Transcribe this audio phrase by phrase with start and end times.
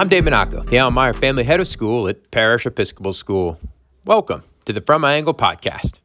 [0.00, 3.60] I'm Dave Monaco, the Meyer Family Head of School at Parish Episcopal School.
[4.06, 6.00] Welcome to the From My Angle podcast.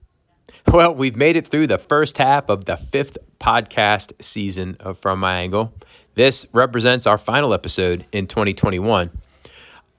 [0.67, 5.19] Well, we've made it through the first half of the fifth podcast season of From
[5.19, 5.73] My Angle.
[6.15, 9.11] This represents our final episode in 2021.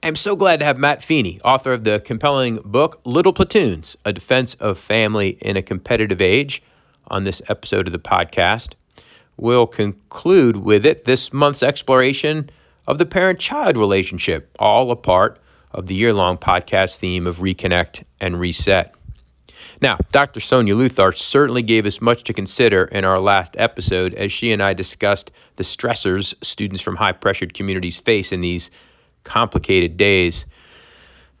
[0.03, 4.13] I'm so glad to have Matt Feeney, author of the compelling book Little Platoons A
[4.13, 6.61] Defense of Family in a Competitive Age,
[7.07, 8.75] on this episode of the podcast.
[9.37, 12.51] We'll conclude with it this month's exploration
[12.87, 15.39] of the parent child relationship, all a part
[15.71, 18.93] of the year long podcast theme of Reconnect and Reset.
[19.81, 20.39] Now, Dr.
[20.39, 24.63] Suniya Luthar certainly gave us much to consider in our last episode as she and
[24.63, 28.71] I discussed the stressors students from high pressured communities face in these
[29.23, 30.45] complicated days.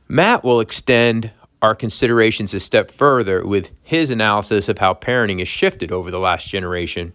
[0.07, 5.47] Matt will extend our considerations a step further with his analysis of how parenting has
[5.47, 7.13] shifted over the last generation.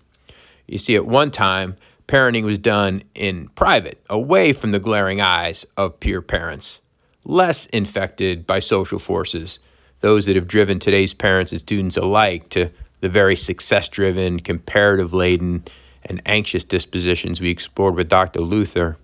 [0.66, 1.76] You see, at one time,
[2.12, 6.82] parenting was done in private, away from the glaring eyes of peer parents,
[7.24, 9.60] less infected by social forces,
[10.00, 12.68] those that have driven today's parents and students alike to
[13.00, 15.64] the very success driven, comparative laden,
[16.04, 18.40] and anxious dispositions we explored with Dr.
[18.40, 18.96] Luthar.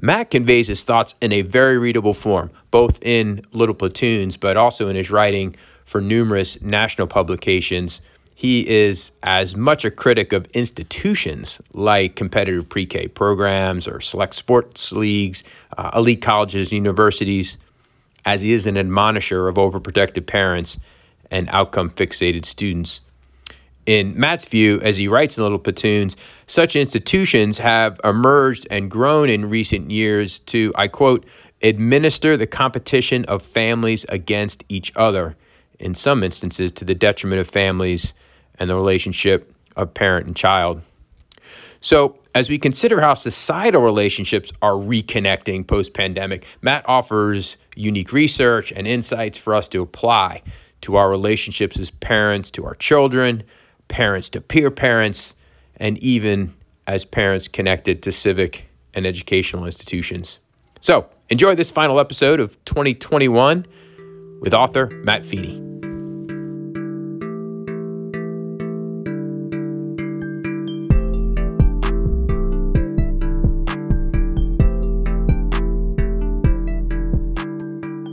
[0.00, 4.86] Matt conveys his thoughts in a very readable form, both in Little Platoons, but also
[4.86, 8.00] in his writing for numerous national publications.
[8.38, 14.34] He is as much a critic of institutions like competitive pre K programs or select
[14.34, 15.42] sports leagues,
[15.78, 17.56] uh, elite colleges, universities,
[18.26, 20.76] as he is an admonisher of overprotective parents
[21.30, 23.00] and outcome fixated students.
[23.86, 26.14] In Matt's view, as he writes in Little Platoons,
[26.46, 31.24] such institutions have emerged and grown in recent years to, I quote,
[31.62, 35.36] administer the competition of families against each other,
[35.78, 38.12] in some instances to the detriment of families
[38.58, 40.82] and the relationship of parent and child.
[41.80, 48.72] So, as we consider how societal relationships are reconnecting post pandemic, Matt offers unique research
[48.72, 50.42] and insights for us to apply
[50.82, 53.42] to our relationships as parents to our children,
[53.88, 55.34] parents to peer parents,
[55.76, 56.54] and even
[56.86, 60.40] as parents connected to civic and educational institutions.
[60.80, 63.66] So, enjoy this final episode of 2021
[64.40, 65.85] with author Matt Feeney.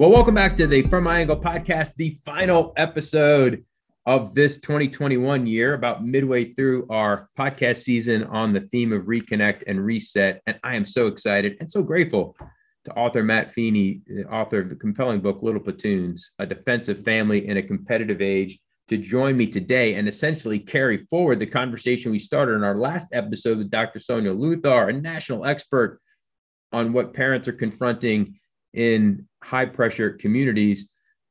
[0.04, 3.64] Well, welcome back to the From My Angle podcast, the final episode
[4.06, 9.64] of this 2021 year, about midway through our podcast season on the theme of reconnect
[9.66, 10.42] and reset.
[10.46, 12.36] And I am so excited and so grateful
[12.84, 17.02] to author Matt Feeney, the author of the compelling book Little Platoons, A Defense of
[17.06, 18.60] Family in a Competitive Age,
[18.90, 23.08] to join me today and essentially carry forward the conversation we started in our last
[23.14, 24.00] episode with Dr.
[24.00, 26.02] Suniya Luthar, a national expert
[26.74, 28.38] on what parents are confronting
[28.74, 30.88] in high pressure communities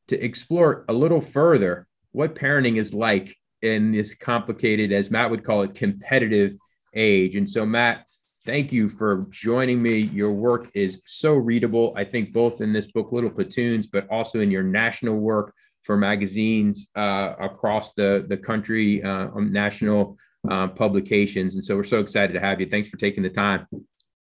[0.09, 5.45] to explore a little further what parenting is like in this complicated, as Matt would
[5.45, 6.55] call it, competitive
[6.95, 7.37] age.
[7.37, 8.07] And so, Matt,
[8.45, 9.99] thank you for joining me.
[9.99, 14.41] Your work is so readable, I think, both in this book, Little Platoons, but also
[14.41, 15.55] in your national work
[15.85, 20.17] for magazines uh, across the, the country, uh, national
[20.51, 21.55] uh, publications.
[21.55, 22.69] And so, we're so excited to have you.
[22.69, 23.67] Thanks for taking the time.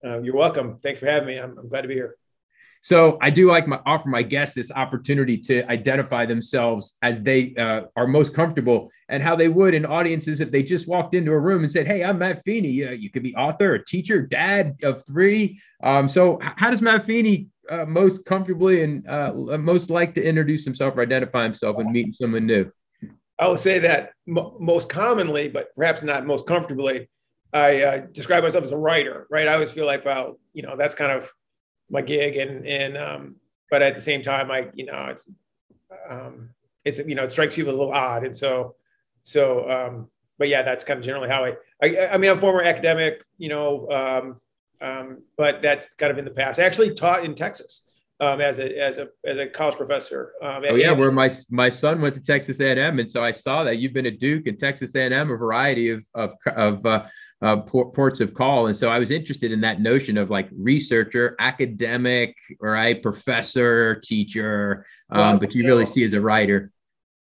[0.05, 0.79] Uh, you're welcome.
[0.83, 1.39] Thanks for having me.
[1.39, 2.17] I'm, I'm glad to be here.
[2.83, 7.55] So I do like my offer my guests this opportunity to identify themselves as they
[7.57, 11.33] uh, are most comfortable and how they would in audiences if they just walked into
[11.33, 12.85] a room and said, "Hey, I'm Matt Feeney.
[12.85, 15.61] Uh, you could be author, a teacher, dad of three.
[15.83, 20.65] Um, so how does Matt Feeney uh, most comfortably and uh, most like to introduce
[20.65, 22.71] himself or identify himself when meeting someone new?
[23.39, 27.09] I would say that m- most commonly, but perhaps not most comfortably,
[27.53, 29.27] I uh, describe myself as a writer.
[29.31, 29.49] Right?
[29.49, 31.31] I always feel like, well, you know, that's kind of
[31.91, 33.37] my gig and and um,
[33.71, 35.31] but at the same time I you know it's
[36.09, 36.51] um,
[36.85, 38.75] it's you know it strikes people a little odd and so
[39.23, 40.09] so um,
[40.39, 43.23] but yeah that's kind of generally how I I, I mean I'm a former academic
[43.39, 44.41] you know um,
[44.81, 47.89] um, but that's kind of in the past I actually taught in Texas
[48.21, 50.33] um, as a as a as a college professor.
[50.43, 53.65] Um, oh yeah, where my my son went to Texas A&M, and so I saw
[53.65, 57.07] that you've been at Duke and Texas A&M, a variety of of of uh,
[57.41, 58.67] uh, ports of call.
[58.67, 64.87] And so I was interested in that notion of like researcher, academic, right, professor, teacher,
[65.11, 66.73] um, well, but you really see as a writer.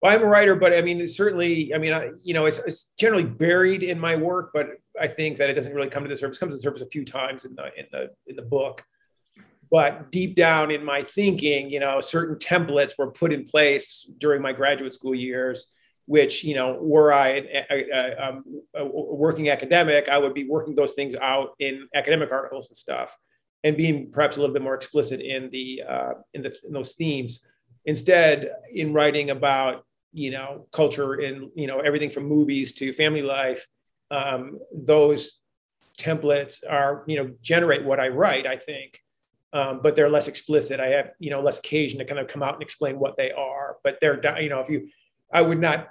[0.03, 2.93] Well, I'm a writer, but I mean, certainly, I mean, I, you know, it's, it's
[2.99, 4.69] generally buried in my work, but
[5.01, 6.37] I think that it doesn't really come to the surface.
[6.37, 8.85] It comes to the surface a few times in the in the in the book.
[9.71, 14.41] But deep down in my thinking, you know, certain templates were put in place during
[14.41, 15.67] my graduate school years
[16.07, 17.29] which you know were I
[17.71, 18.45] a, a, um,
[18.93, 23.17] working academic, I would be working those things out in academic articles and stuff.
[23.65, 26.93] and being perhaps a little bit more explicit in the uh, in, the, in those
[26.95, 27.41] themes.
[27.85, 33.23] Instead, in writing about you know culture and you know everything from movies to family
[33.23, 33.67] life,
[34.11, 35.41] um, those
[35.99, 38.47] templates are you know generate what I write.
[38.47, 39.01] I think.
[39.53, 40.81] Um, but they're less explicit.
[40.81, 43.31] I have, you know, less occasion to kind of come out and explain what they
[43.31, 43.77] are.
[43.83, 44.89] But they're, you know, if you,
[45.33, 45.89] I would not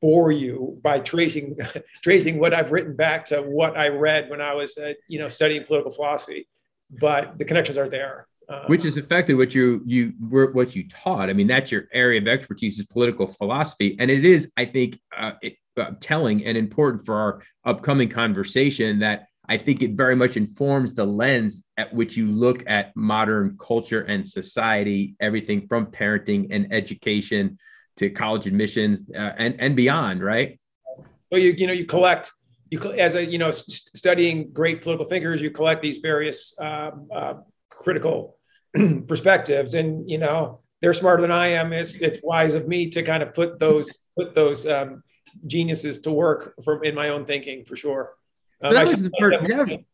[0.00, 1.56] bore you by tracing
[2.02, 5.28] tracing what I've written back to what I read when I was, uh, you know,
[5.28, 6.48] studying political philosophy
[6.90, 8.26] but the connections are there.
[8.48, 11.28] Um, Which is effectively what you you were what you taught.
[11.28, 14.98] I mean, that's your area of expertise is political philosophy, and it is, I think,
[15.14, 20.16] uh, it, uh, telling and important for our upcoming conversation that I think it very
[20.16, 25.86] much informs the lens at which you look at modern culture and society, everything from
[25.86, 27.58] parenting and education
[27.98, 30.58] to college admissions uh, and and beyond, right?
[31.30, 32.32] Well, you you know you collect
[32.70, 37.34] you as a you know studying great political thinkers you collect these various um, uh,
[37.68, 38.38] critical
[39.06, 39.74] perspectives.
[39.74, 41.72] And you know they're smarter than i am.
[41.72, 45.02] It's, it's wise of me to kind of put those put those um,
[45.46, 48.14] geniuses to work from in my own thinking for sure.
[48.62, 49.84] Um, that was the first, that,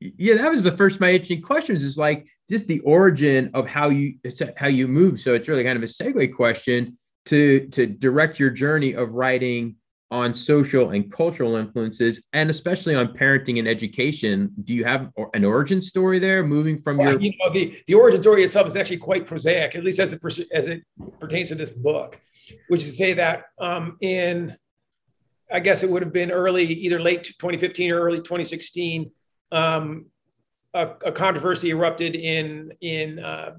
[0.00, 3.66] yeah that was the first of my interesting questions is like just the origin of
[3.66, 4.14] how you
[4.56, 5.20] how you move.
[5.20, 9.76] So it's really kind of a segue question to to direct your journey of writing
[10.12, 14.52] on social and cultural influences and especially on parenting and education.
[14.62, 18.20] Do you have an origin story there moving from your you know the, the origin
[18.20, 20.20] story itself is actually quite prosaic at least as it
[20.52, 20.84] as it
[21.18, 22.20] pertains to this book
[22.68, 24.54] which is to say that um, in
[25.50, 29.10] i guess it would have been early either late 2015 or early 2016
[29.50, 30.06] um,
[30.74, 33.52] a, a, controversy erupted in in uh,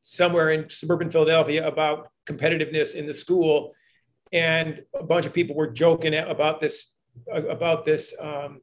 [0.00, 3.72] somewhere in suburban philadelphia about competitiveness in the school.
[4.32, 6.96] And a bunch of people were joking about this
[7.32, 8.60] about this um,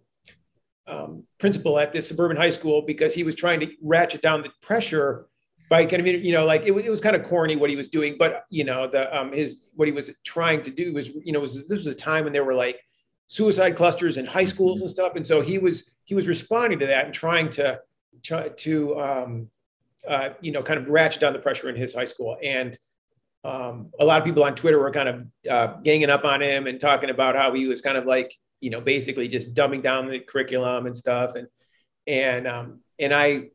[0.87, 4.51] um, principal at this suburban high school because he was trying to ratchet down the
[4.61, 5.27] pressure
[5.69, 7.87] by kind of you know like it, it was kind of corny what he was
[7.87, 11.33] doing but you know the um his what he was trying to do was you
[11.33, 12.79] know was this was a time when there were like
[13.27, 15.15] suicide clusters in high schools and stuff.
[15.15, 17.79] And so he was he was responding to that and trying to
[18.23, 19.49] try to um
[20.07, 22.37] uh, you know kind of ratchet down the pressure in his high school.
[22.43, 22.77] And
[23.45, 26.65] um, a lot of people on Twitter were kind of uh, ganging up on him
[26.65, 30.09] and talking about how he was kind of like, you know, basically just dumbing down
[30.09, 31.35] the curriculum and stuff.
[31.35, 31.47] And,
[32.07, 33.49] and, um, and I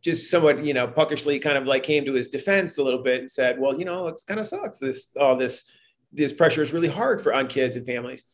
[0.00, 3.20] just somewhat, you know, puckishly kind of like came to his defense a little bit
[3.20, 4.78] and said, well, you know, it's kind of sucks.
[4.78, 5.70] This, all this,
[6.10, 8.24] this pressure is really hard for on kids and families.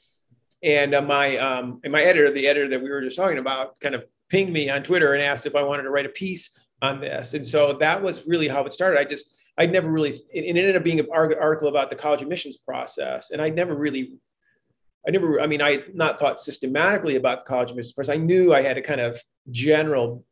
[0.62, 3.80] And uh, my, um, and my editor, the editor that we were just talking about
[3.80, 6.56] kind of pinged me on Twitter and asked if I wanted to write a piece
[6.82, 7.34] on this.
[7.34, 9.00] And so that was really how it started.
[9.00, 12.22] I just, I'd never really, it, it ended up being an article about the college
[12.22, 13.30] admissions process.
[13.30, 14.14] And I'd never really,
[15.06, 18.14] I never, I mean, I not thought systematically about the college admissions process.
[18.14, 19.20] I knew I had a kind of
[19.50, 20.24] general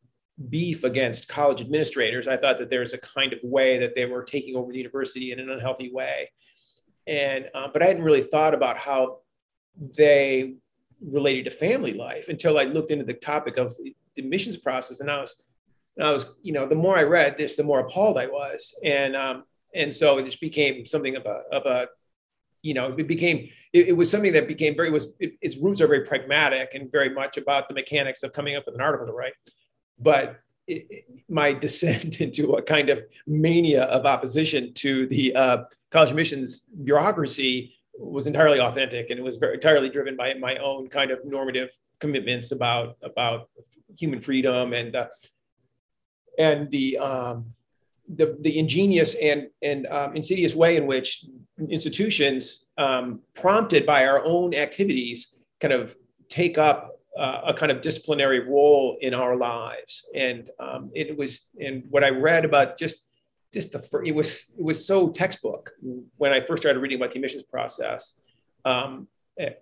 [0.49, 2.27] beef against college administrators.
[2.27, 4.79] I thought that there was a kind of way that they were taking over the
[4.79, 6.31] university in an unhealthy way.
[7.07, 9.19] And, uh, but I hadn't really thought about how
[9.79, 10.55] they
[11.03, 15.01] related to family life until I looked into the topic of the admissions process.
[15.01, 15.45] And I was
[15.99, 18.73] and I was, you know, the more I read this, the more appalled I was.
[18.85, 19.45] And, um,
[19.75, 21.89] and so it just became something of a, of a,
[22.63, 25.81] you know, it became, it, it was something that became very, was it, its roots
[25.81, 29.09] are very pragmatic and very much about the mechanics of coming up with an article
[29.09, 29.33] to write.
[29.99, 35.59] But it, my descent into a kind of mania of opposition to the uh,
[35.91, 40.89] college admissions bureaucracy was entirely authentic and it was very entirely driven by my own
[40.89, 43.51] kind of normative commitments about about
[43.99, 45.09] human freedom and uh,
[46.39, 47.53] and the um,
[48.15, 51.27] the, the ingenious and, and um, insidious way in which
[51.69, 55.95] institutions, um, prompted by our own activities, kind of
[56.29, 60.07] take up uh, a kind of disciplinary role in our lives.
[60.15, 63.05] And um, it was, and what I read about just
[63.53, 65.71] just the it was it was so textbook
[66.19, 68.21] when I first started reading about the admissions process.
[68.67, 69.53] Um, eh,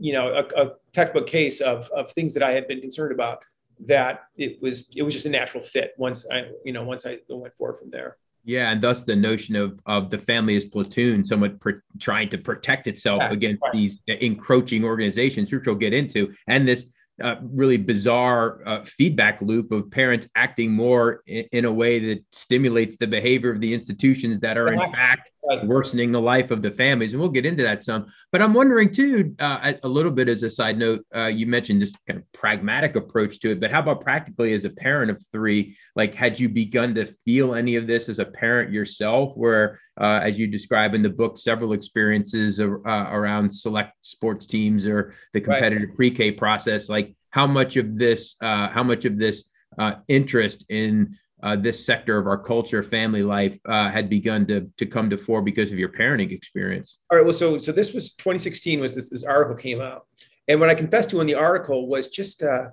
[0.00, 3.44] you know, a, a textbook case of of things that I had been concerned about
[3.86, 7.18] that it was it was just a natural fit once I you know once I
[7.28, 8.16] went forward from there.
[8.44, 11.54] Yeah, and thus the notion of of the family as platoon, somewhat
[12.00, 13.72] trying to protect itself yeah, against right.
[13.72, 19.70] these encroaching organizations, which we'll get into, and this uh, really bizarre uh, feedback loop
[19.70, 24.40] of parents acting more in, in, a way that stimulates the behavior of the institutions
[24.40, 25.30] that are in fact
[25.64, 28.06] worsening the life of the families and we'll get into that some.
[28.30, 31.82] But i'm wondering too uh, a little bit as a side note uh, you mentioned
[31.82, 35.24] this kind of pragmatic approach to it but how about practically as a parent of
[35.32, 35.76] three?
[35.96, 40.20] Like had you begun to feel any of this as a parent yourself where uh,
[40.22, 45.40] as you describe in the book several experiences uh, around select sports teams or the
[45.40, 45.96] competitive right.
[45.96, 46.88] pre-k process?
[46.88, 49.44] Like how much of this uh, how much of this
[49.78, 54.70] uh, interest in uh, this sector of our culture, family life, uh, had begun to
[54.76, 56.98] to come to fore because of your parenting experience?
[57.10, 57.24] All right.
[57.24, 60.06] Well, so so this was 2016 was this, this article came out,
[60.48, 62.68] and what I confessed to in the article was just, uh,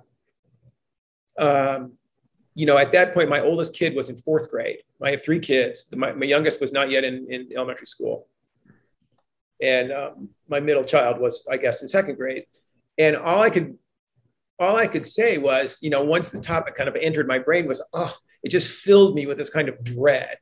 [1.38, 1.92] um,
[2.54, 4.78] you know, at that point, my oldest kid was in fourth grade.
[5.02, 5.86] I have three kids.
[5.94, 8.28] My, my youngest was not yet in, in elementary school,
[9.60, 12.44] and um, my middle child was, I guess, in second grade.
[12.98, 13.78] And all I could
[14.60, 17.66] all I could say was, you know, once this topic kind of entered my brain
[17.66, 20.38] was, oh, it just filled me with this kind of dread,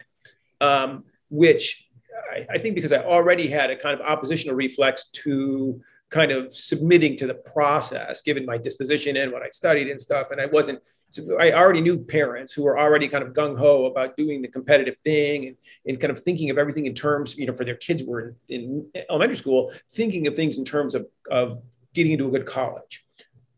[0.60, 1.88] um, which
[2.32, 6.54] I, I, think because I already had a kind of oppositional reflex to kind of
[6.54, 10.28] submitting to the process, given my disposition and what I studied and stuff.
[10.30, 13.86] And I wasn't, so I already knew parents who were already kind of gung ho
[13.86, 17.46] about doing the competitive thing and, and kind of thinking of everything in terms, you
[17.46, 21.06] know, for their kids were in, in elementary school, thinking of things in terms of,
[21.30, 21.62] of
[21.94, 23.04] getting into a good college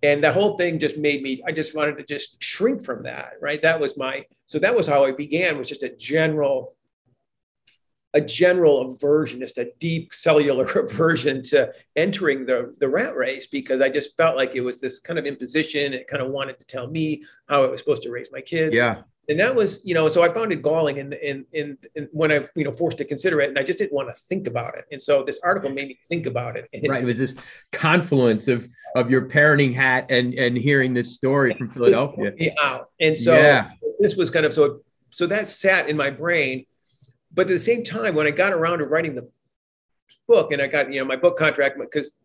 [0.02, 3.33] and the whole thing just made me i just wanted to just shrink from that
[3.40, 3.62] right?
[3.62, 6.75] That was my so that was how i began was just a general
[8.12, 13.80] a general aversion just a deep cellular aversion to entering the the rat race because
[13.80, 16.66] i just felt like it was this kind of imposition it kind of wanted to
[16.66, 18.75] tell me how i was supposed to raise my kids.
[18.75, 22.08] Yeah and that was you know so i found it galling and in, in, in,
[22.12, 24.46] when i you know forced to consider it and i just didn't want to think
[24.46, 24.84] about it.
[24.92, 26.68] And so this article made me think about it.
[26.88, 27.34] Right it was this
[27.72, 32.32] confluence of of your parenting hat and and hearing this story from philadelphia.
[32.60, 32.90] out.
[33.00, 33.70] And so yeah.
[34.00, 36.66] this was kind of so so that sat in my brain.
[37.32, 39.28] But at the same time when i got around to writing the
[40.26, 42.18] book and i got you know my book contract because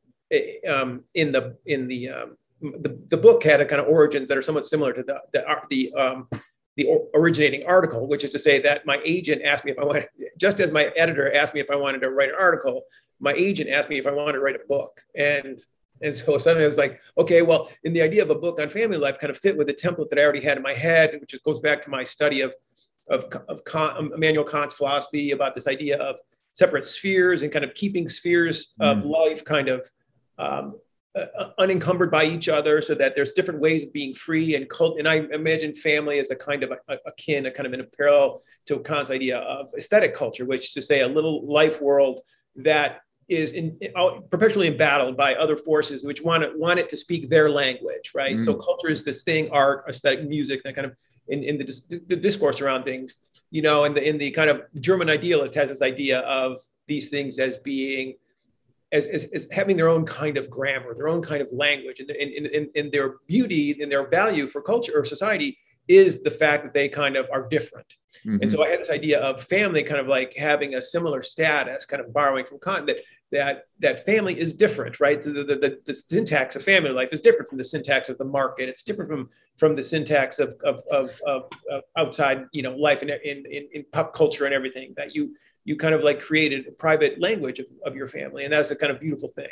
[0.67, 4.37] um, in the in the um, the, the book had a kind of origins that
[4.37, 6.27] are somewhat similar to the the, the um,
[6.75, 10.07] the originating article, which is to say that my agent asked me if I wanted,
[10.37, 12.83] just as my editor asked me if I wanted to write an article,
[13.19, 15.01] my agent asked me if I wanted to write a book.
[15.15, 15.59] And
[16.01, 18.69] and so suddenly I was like, okay, well, in the idea of a book on
[18.69, 21.17] family life kind of fit with the template that I already had in my head,
[21.21, 22.53] which goes back to my study of,
[23.09, 26.19] of, of Kant, Immanuel Kant's philosophy about this idea of
[26.51, 28.91] separate spheres and kind of keeping spheres mm.
[28.91, 29.89] of life kind of
[30.37, 30.75] um,
[31.15, 34.99] uh, unencumbered by each other so that there's different ways of being free and cult
[34.99, 37.79] and i imagine family as a kind of a, a kin a kind of in
[37.79, 41.81] a parallel to kant's idea of aesthetic culture which is to say a little life
[41.81, 42.21] world
[42.55, 43.79] that is in,
[44.29, 48.35] perpetually embattled by other forces which want it want it to speak their language right
[48.35, 48.43] mm-hmm.
[48.43, 50.95] so culture is this thing art aesthetic music that kind of
[51.27, 53.15] in, in the, the discourse around things
[53.51, 57.09] you know and the in the kind of german idealist has this idea of these
[57.09, 58.15] things as being
[58.95, 62.09] as, as, as, having their own kind of grammar, their own kind of language, and,
[62.09, 66.63] and, and, and their beauty and their value for culture or society is the fact
[66.63, 67.95] that they kind of are different.
[68.25, 68.37] Mm-hmm.
[68.41, 71.85] And so I had this idea of family kind of like having a similar status,
[71.85, 72.97] kind of borrowing from Kant, that
[73.31, 75.21] that that family is different, right?
[75.21, 78.25] The, the, the, the, syntax of family life is different from the syntax of the
[78.25, 78.69] market.
[78.69, 83.03] It's different from from the syntax of of, of, of, of outside, you know, life
[83.03, 85.35] in, in, in, in pop culture and everything that you
[85.65, 88.45] you kind of like created a private language of, of your family.
[88.45, 89.49] And that's a kind of beautiful thing.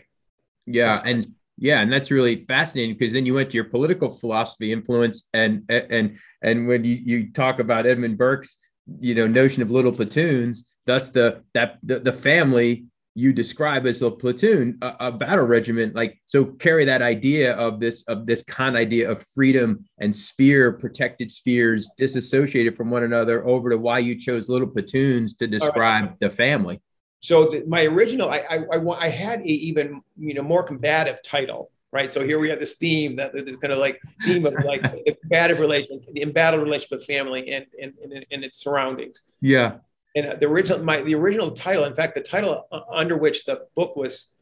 [0.66, 1.02] Yeah.
[1.06, 1.28] and
[1.58, 5.64] yeah, and that's really fascinating because then you went to your political philosophy influence and
[5.70, 8.58] and and when you, you talk about Edmund Burke's
[9.00, 14.02] you know notion of little platoons, that's the that the, the family you describe as
[14.02, 15.96] a platoon, a, a, battle regiment.
[15.96, 20.72] Like so, carry that idea of this of this Kant idea of freedom and sphere
[20.72, 26.06] protected spheres disassociated from one another over to why you chose little platoons to describe
[26.06, 26.20] right.
[26.20, 26.82] the family.
[27.20, 31.22] So the, my original, I, I, I I had a even you know more combative
[31.24, 32.12] title, right?
[32.12, 35.16] So here we have this theme that this kind of like theme of like the
[35.22, 39.22] combative relation, the embattled relationship of family and and, and, and its surroundings.
[39.40, 39.78] Yeah
[40.16, 43.96] and the original my the original title in fact the title under which the book
[43.96, 44.34] was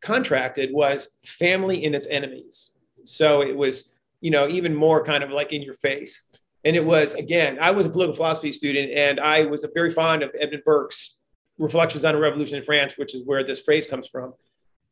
[0.00, 2.72] contracted was family in its enemies.
[3.04, 6.24] So it was you know even more kind of like in your face.
[6.64, 10.22] And it was again i was a political philosophy student and i was very fond
[10.22, 11.18] of edmund burke's
[11.58, 14.34] reflections on a revolution in france which is where this phrase comes from.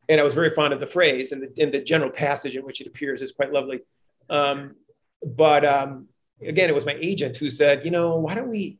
[0.07, 2.63] And i was very fond of the phrase and the, and the general passage in
[2.63, 3.81] which it appears is quite lovely.
[4.29, 4.75] Um,
[5.23, 6.07] but um,
[6.41, 8.79] again it was my agent who said you know why don't we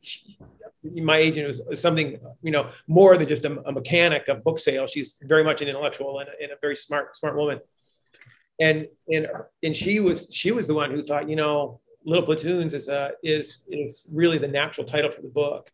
[0.94, 4.90] my agent was something, you know, more than just a, a mechanic of book sales.
[4.90, 7.60] She's very much an intellectual and a, and a very smart, smart woman.
[8.60, 9.28] And, and,
[9.62, 13.12] and she was, she was the one who thought, you know, Little Platoons is, a,
[13.22, 15.70] is, is really the natural title for the book.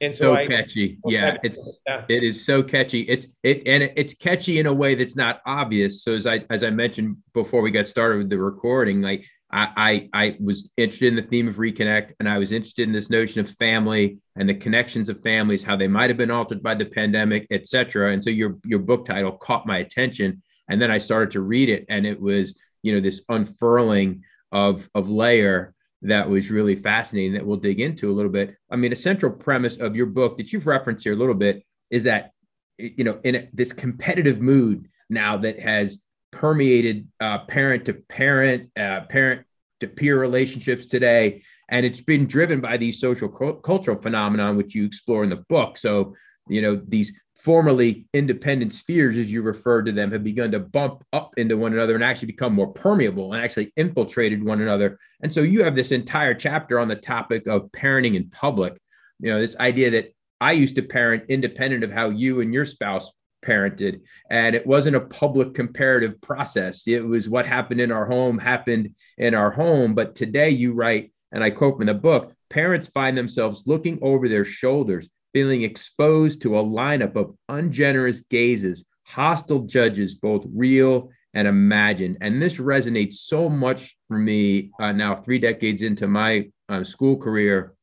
[0.00, 0.98] And so, so I, catchy.
[1.06, 2.04] Yeah, it's, yeah.
[2.08, 3.00] it is so catchy.
[3.02, 6.04] It's it and it's catchy in a way that's not obvious.
[6.04, 10.08] So as I as I mentioned before we got started with the recording, like I,
[10.12, 13.10] I, I was interested in the theme of reconnect, and I was interested in this
[13.10, 16.74] notion of family and the connections of families, how they might have been altered by
[16.74, 18.12] the pandemic, etc.
[18.12, 21.68] And so your your book title caught my attention, and then I started to read
[21.68, 24.22] it, and it was you know this unfurling
[24.52, 28.56] of of layer that was really fascinating that we'll dig into a little bit.
[28.70, 31.64] I mean, a central premise of your book that you've referenced here a little bit
[31.90, 32.32] is that,
[32.78, 36.02] you know, in a, this competitive mood now that has
[36.36, 39.46] permeated uh, parent to parent, uh, parent
[39.80, 41.42] to peer relationships today.
[41.70, 45.78] And it's been driven by these social cultural phenomenon, which you explore in the book.
[45.78, 46.14] So,
[46.46, 51.02] you know, these formerly independent spheres, as you referred to them, have begun to bump
[51.14, 54.98] up into one another and actually become more permeable and actually infiltrated one another.
[55.22, 58.78] And so you have this entire chapter on the topic of parenting in public.
[59.20, 62.66] You know, this idea that I used to parent independent of how you and your
[62.66, 63.10] spouse
[63.46, 64.00] parented.
[64.30, 66.86] And it wasn't a public comparative process.
[66.86, 69.94] It was what happened in our home happened in our home.
[69.94, 74.28] But today you write, and I quote from the book parents find themselves looking over
[74.28, 81.46] their shoulders feeling exposed to a lineup of ungenerous gazes, hostile judges, both real and
[81.46, 82.16] imagined.
[82.22, 87.18] And this resonates so much for me uh, now, three decades into my um, school
[87.18, 87.74] career,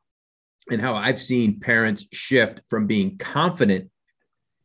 [0.71, 3.91] and how I've seen parents shift from being confident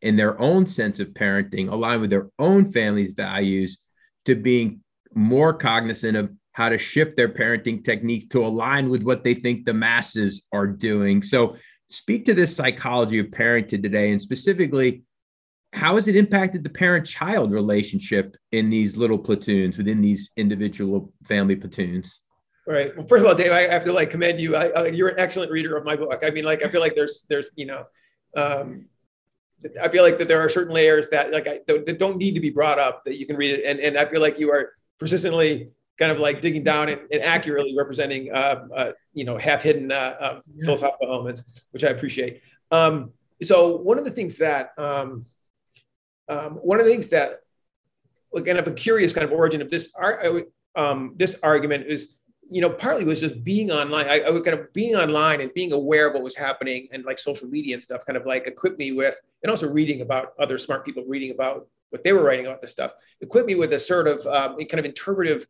[0.03, 3.79] in their own sense of parenting, aligned with their own family's values,
[4.25, 4.81] to being
[5.15, 9.65] more cognizant of how to shift their parenting techniques to align with what they think
[9.65, 11.23] the masses are doing.
[11.23, 11.57] So
[11.89, 15.03] speak to this psychology of parenting today and specifically
[15.73, 21.13] how has it impacted the parent child relationship in these little platoons within these individual
[21.27, 22.21] family platoons?
[22.67, 22.95] Right.
[22.97, 24.57] Well first of all dave i have to like commend you.
[24.57, 26.23] I, I, you're an excellent reader of my book.
[26.23, 27.85] I mean like i feel like there's there's you know
[28.37, 28.87] um,
[29.83, 32.41] i feel like that there are certain layers that like I, that don't need to
[32.41, 34.73] be brought up that you can read it and, and i feel like you are
[34.99, 39.63] persistently kind of like digging down and, and accurately representing, uh, uh, you know, half
[39.63, 42.41] hidden uh, uh, philosophical elements, which I appreciate.
[42.71, 43.11] Um,
[43.43, 45.27] so one of the things that, um,
[46.29, 47.41] um, one of the things that,
[48.35, 49.93] again, of a curious kind of origin of this,
[50.77, 52.18] um, this argument is,
[52.51, 54.07] you know, partly was just being online.
[54.07, 57.19] I, I kind of being online and being aware of what was happening and like
[57.19, 60.59] social media and stuff kind of like equipped me with, and also reading about other
[60.59, 63.79] smart people reading about what they were writing about this stuff, equipped me with a
[63.79, 65.47] sort of um, kind of interpretive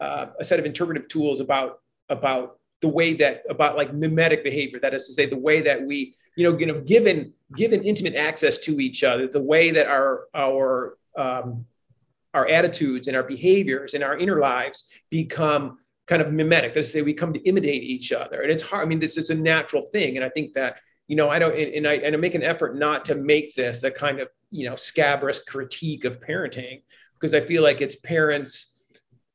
[0.00, 4.80] uh, a set of interpretive tools about about the way that about like mimetic behavior
[4.80, 8.14] that is to say the way that we you know you know given given intimate
[8.14, 11.66] access to each other the way that our our um,
[12.32, 15.78] our attitudes and our behaviors and our inner lives become
[16.10, 16.74] kind of mimetic.
[16.74, 18.42] Let's say we come to imitate each other.
[18.42, 20.16] And it's hard i mean this is a natural thing.
[20.16, 20.72] And i think that
[21.06, 23.54] you know i don't and, and i and i make an effort not to make
[23.54, 26.82] this a kind of you know scabrous critique of parenting
[27.14, 28.52] because i feel like it's parents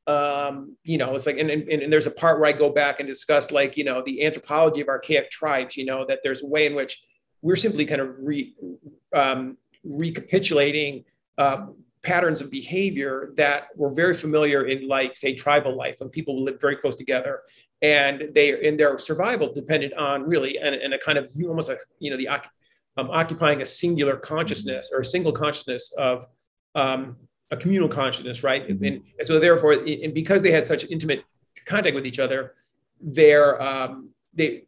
[0.08, 3.00] um, you know, it's like, and, and, and there's a part where I go back
[3.00, 6.46] and discuss like, you know, the anthropology of archaic tribes, you know, that there's a
[6.46, 7.04] way in which
[7.42, 8.54] we're simply kind of re,
[9.14, 11.06] um, recapitulating
[11.40, 11.66] uh,
[12.06, 16.62] patterns of behavior that were very familiar in like, say, tribal life when people lived
[16.62, 17.42] very close together
[17.82, 21.80] and they, in their survival depended on really, and, and a kind of almost like,
[22.00, 22.30] you know, the
[22.98, 26.26] um, occupying a singular consciousness or a single consciousness of,
[26.76, 27.18] um,
[27.52, 28.68] a communal consciousness, right?
[28.68, 28.84] Mm-hmm.
[28.84, 31.24] And, and, so therefore, and because they had such intimate
[31.66, 32.56] contact with each other,
[33.02, 34.66] their um, they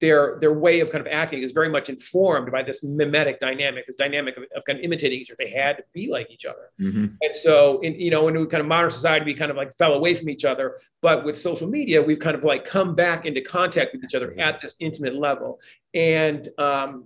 [0.00, 3.86] their their way of kind of acting is very much informed by this mimetic dynamic,
[3.86, 5.36] this dynamic of, of kind of imitating each other.
[5.38, 7.06] They had to be like each other, mm-hmm.
[7.20, 9.94] and so in you know, in kind of modern society, we kind of like fell
[9.94, 10.78] away from each other.
[11.00, 14.34] But with social media, we've kind of like come back into contact with each other
[14.38, 15.60] at this intimate level,
[15.94, 17.04] and um,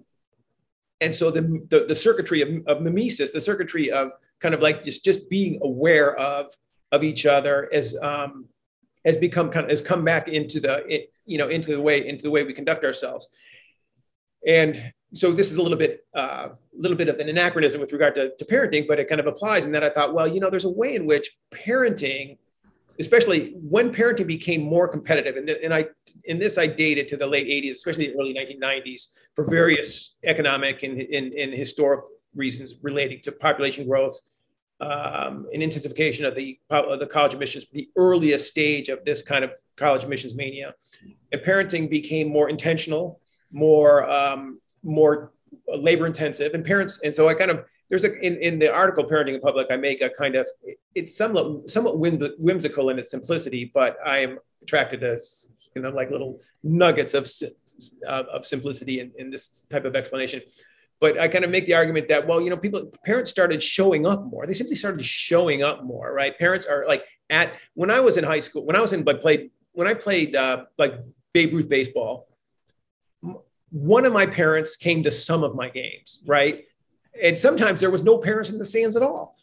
[1.01, 4.83] and so the the, the circuitry of, of mimesis, the circuitry of kind of like
[4.83, 6.53] just just being aware of
[6.91, 8.47] of each other as um,
[9.09, 12.23] has become kind of has come back into the you know into the way into
[12.23, 13.27] the way we conduct ourselves.
[14.47, 17.93] And so this is a little bit a uh, little bit of an anachronism with
[17.93, 20.39] regard to, to parenting but it kind of applies and then i thought well you
[20.39, 22.37] know there's a way in which parenting
[23.01, 25.87] especially when parenting became more competitive and, and i
[26.25, 30.83] in this i dated to the late 80s especially the early 1990s for various economic
[30.83, 34.21] and, and, and historic reasons relating to population growth
[34.81, 39.45] um, and intensification of the, of the college admissions, the earliest stage of this kind
[39.45, 40.75] of college admissions mania.
[41.33, 45.33] And parenting became more intentional, more, um, more
[45.67, 47.01] labor intensive and parents.
[47.03, 49.77] And so I kind of, there's a, in, in the article, Parenting in Public, I
[49.77, 50.47] make a kind of,
[50.95, 55.19] it's somewhat, somewhat whimsical in its simplicity, but I am attracted to,
[55.75, 57.31] you know, like little nuggets of,
[58.07, 60.43] of simplicity in, in this type of explanation
[61.01, 64.07] but I kind of make the argument that, well, you know, people, parents started showing
[64.07, 64.47] up more.
[64.47, 66.37] They simply started showing up more, right?
[66.39, 69.21] Parents are like at, when I was in high school, when I was in, like,
[69.21, 70.95] played, when I played uh, like
[71.33, 72.27] Babe Ruth baseball,
[73.71, 76.65] one of my parents came to some of my games, right?
[77.23, 79.37] And sometimes there was no parents in the stands at all.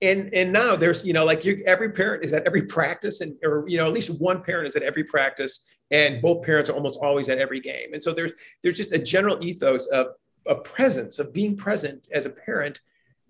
[0.00, 3.64] and and now there's you know like every parent is at every practice and or
[3.66, 6.98] you know at least one parent is at every practice and both parents are almost
[7.02, 10.08] always at every game and so there's there's just a general ethos of
[10.48, 12.80] a presence of being present as a parent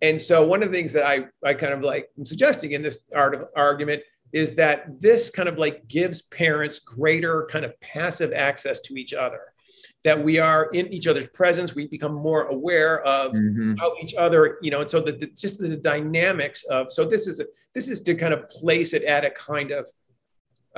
[0.01, 2.83] and so one of the things that i i kind of like i'm suggesting in
[2.83, 4.03] this art argument
[4.33, 9.15] is that this kind of like gives parents greater kind of passive access to each
[9.15, 9.41] other
[10.05, 13.75] that we are in each other's presence we become more aware of mm-hmm.
[13.77, 17.27] how each other you know and so the, the, just the dynamics of so this
[17.27, 19.89] is a, this is to kind of place it at a kind of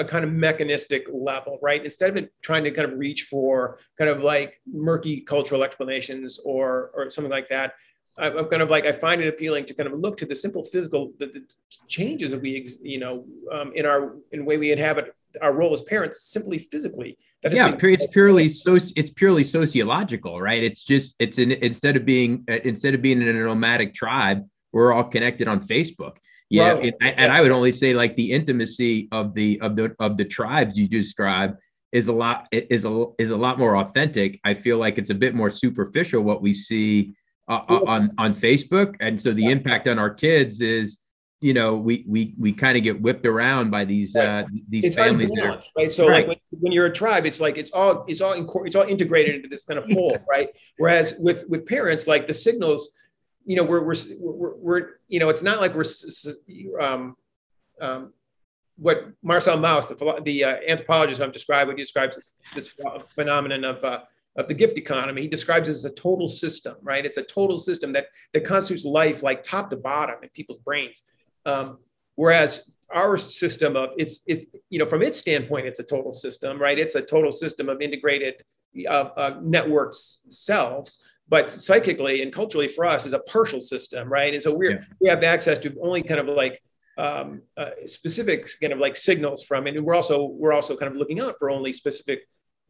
[0.01, 4.11] a kind of mechanistic level right instead of trying to kind of reach for kind
[4.11, 7.75] of like murky cultural explanations or or something like that
[8.19, 10.65] I'm kind of like I find it appealing to kind of look to the simple
[10.65, 11.43] physical the, the
[11.89, 15.73] changes that we you know um, in our in the way we inhabit our role
[15.73, 20.63] as parents simply physically that yeah, it's purely so it's purely sociological, right?
[20.63, 24.47] It's just it's an instead of being uh, instead of being in a nomadic tribe,
[24.73, 26.19] we're all connected on Facebook.
[26.51, 27.09] Yeah, it, yeah.
[27.17, 30.77] and I would only say like the intimacy of the of the of the tribes
[30.77, 31.57] you describe
[31.93, 34.41] is a lot is a is a lot more authentic.
[34.45, 37.15] I feel like it's a bit more superficial what we see
[37.49, 39.51] uh, uh on on Facebook, and so the yeah.
[39.51, 40.99] impact on our kids is
[41.41, 44.27] you know we we we kind of get whipped around by these right.
[44.27, 45.31] uh these it's families
[45.77, 46.29] right so right.
[46.29, 48.83] like when, when, you're a tribe it's like it's all it's all in, it's all
[48.83, 52.95] integrated into this kind of whole right whereas with with parents like the signals
[53.45, 57.17] you know we're we're we're, we're you know it's not like we're um
[57.81, 58.13] um
[58.77, 62.75] what Marcel Mauss, the, the uh, anthropologist who I'm describing, what he describes this, this
[63.15, 64.01] phenomenon of uh,
[64.37, 65.23] of the gift economy.
[65.23, 67.05] He describes it as a total system, right?
[67.05, 71.03] It's a total system that that constitutes life like top to bottom in people's brains.
[71.45, 71.79] Um,
[72.15, 76.59] whereas our system of it's it's you know from its standpoint it's a total system
[76.59, 78.43] right it's a total system of integrated
[78.89, 80.99] uh, uh, networks cells
[81.31, 84.85] but psychically and culturally for us is a partial system right and so we're yeah.
[85.01, 86.61] we have access to only kind of like
[86.99, 90.99] um, uh, specific kind of like signals from and we're also we're also kind of
[90.99, 92.29] looking out for only specific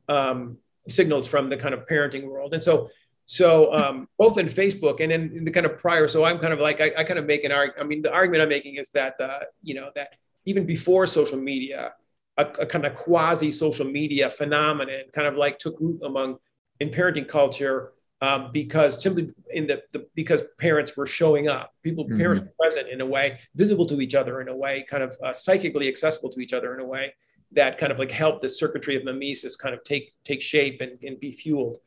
[0.09, 2.89] um, signals from the kind of parenting world and so
[3.27, 6.53] so um, both in Facebook and in, in, the kind of prior, so I'm kind
[6.53, 7.81] of like I, I kind of make an argument.
[7.81, 11.39] I mean, the argument I'm making is that uh, you know that even before social
[11.39, 11.93] media,
[12.37, 16.39] a, a kind of quasi social media phenomenon kind of like took root among
[16.81, 22.05] in parenting culture um, because simply in the, the, because parents were showing up, people
[22.05, 22.19] mm-hmm.
[22.19, 25.17] parents were present in a way, visible to each other in a way, kind of
[25.23, 27.15] uh, psychically accessible to each other in a way
[27.53, 30.99] that kind of like helped the circuitry of mimesis kind of take take shape and,
[31.03, 31.79] and be fueled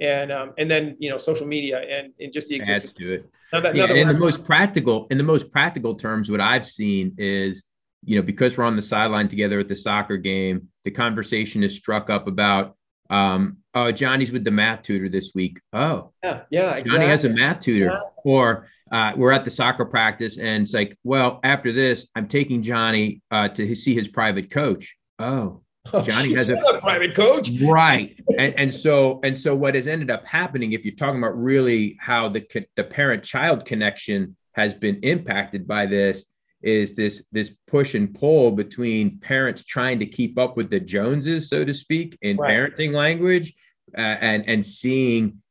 [0.00, 3.30] and um, and then you know social media and, and just the existence to it.
[3.52, 7.14] Another, yeah, another in the most practical, in the most practical terms, what I've seen
[7.18, 7.64] is
[8.04, 11.74] you know because we're on the sideline together at the soccer game, the conversation is
[11.74, 12.76] struck up about
[13.10, 15.60] um, oh Johnny's with the math tutor this week.
[15.72, 16.92] Oh yeah, yeah, exactly.
[16.92, 18.00] Johnny has a math tutor, yeah.
[18.24, 22.62] or uh, we're at the soccer practice and it's like, well, after this, I'm taking
[22.62, 24.96] Johnny uh, to see his private coach.
[25.18, 28.18] Oh, Oh, Johnny has a, a, private coach, right?
[28.38, 31.96] And, and so and so, what has ended up happening, if you're talking about really
[32.00, 32.44] how the
[32.76, 36.24] the parent child connection has been impacted by this,
[36.62, 41.48] is this this push and pull between parents trying to keep up with the Joneses,
[41.48, 42.50] so to speak, in right.
[42.50, 43.54] parenting language,
[43.96, 45.42] uh, and and seeing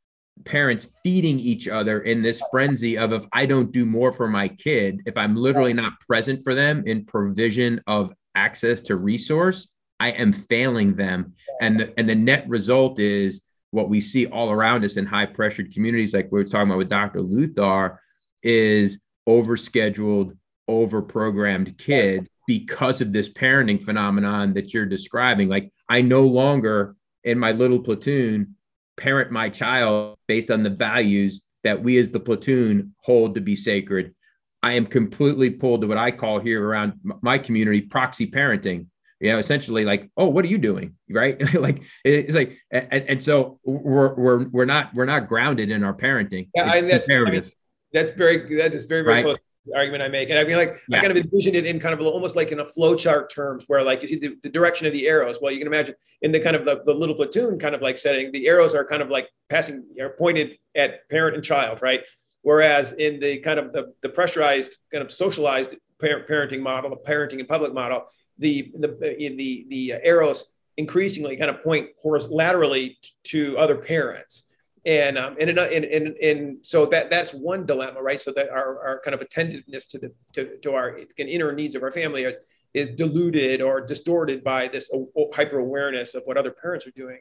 [0.43, 4.49] parents feeding each other in this frenzy of if I don't do more for my
[4.49, 10.09] kid, if I'm literally not present for them in provision of access to resource I
[10.11, 11.33] am failing them.
[11.61, 13.41] And the, and the net result is
[13.71, 16.77] what we see all around us in high pressured communities, like we are talking about
[16.77, 17.19] with Dr.
[17.19, 17.97] Luthar,
[18.43, 20.37] is overscheduled,
[20.69, 25.49] overprogrammed kids because of this parenting phenomenon that you're describing.
[25.49, 28.55] Like I no longer in my little platoon
[28.97, 33.55] parent my child based on the values that we as the platoon hold to be
[33.55, 34.13] sacred.
[34.61, 38.87] I am completely pulled to what I call here around my community proxy parenting
[39.19, 43.23] you know essentially like oh what are you doing right like it's like and, and
[43.23, 47.17] so we're we're we're not we're not grounded in our parenting yeah I, that's, I
[47.23, 47.51] mean,
[47.93, 49.23] that's very that is very very right?
[49.23, 49.37] close
[49.73, 50.29] argument I make.
[50.29, 50.97] And I mean, like, yeah.
[50.97, 53.63] I kind of envisioned it in kind of almost like in a flow chart terms
[53.67, 55.37] where like you see the, the, direction of the arrows.
[55.41, 57.97] Well, you can imagine in the kind of the, the little platoon kind of like
[57.97, 62.05] setting, the arrows are kind of like passing, are pointed at parent and child, right?
[62.41, 66.97] Whereas in the kind of the, the pressurized, kind of socialized parent, parenting model, the
[66.97, 68.05] parenting and public model,
[68.37, 70.45] the the in the the arrows
[70.77, 74.43] increasingly kind of point laterally to other parents
[74.85, 78.79] and um, and, and, and, and so that that's one dilemma right so that our,
[78.85, 82.33] our kind of attentiveness to the to, to our inner needs of our family are,
[82.73, 84.91] is diluted or distorted by this
[85.33, 87.19] hyper awareness of what other parents are doing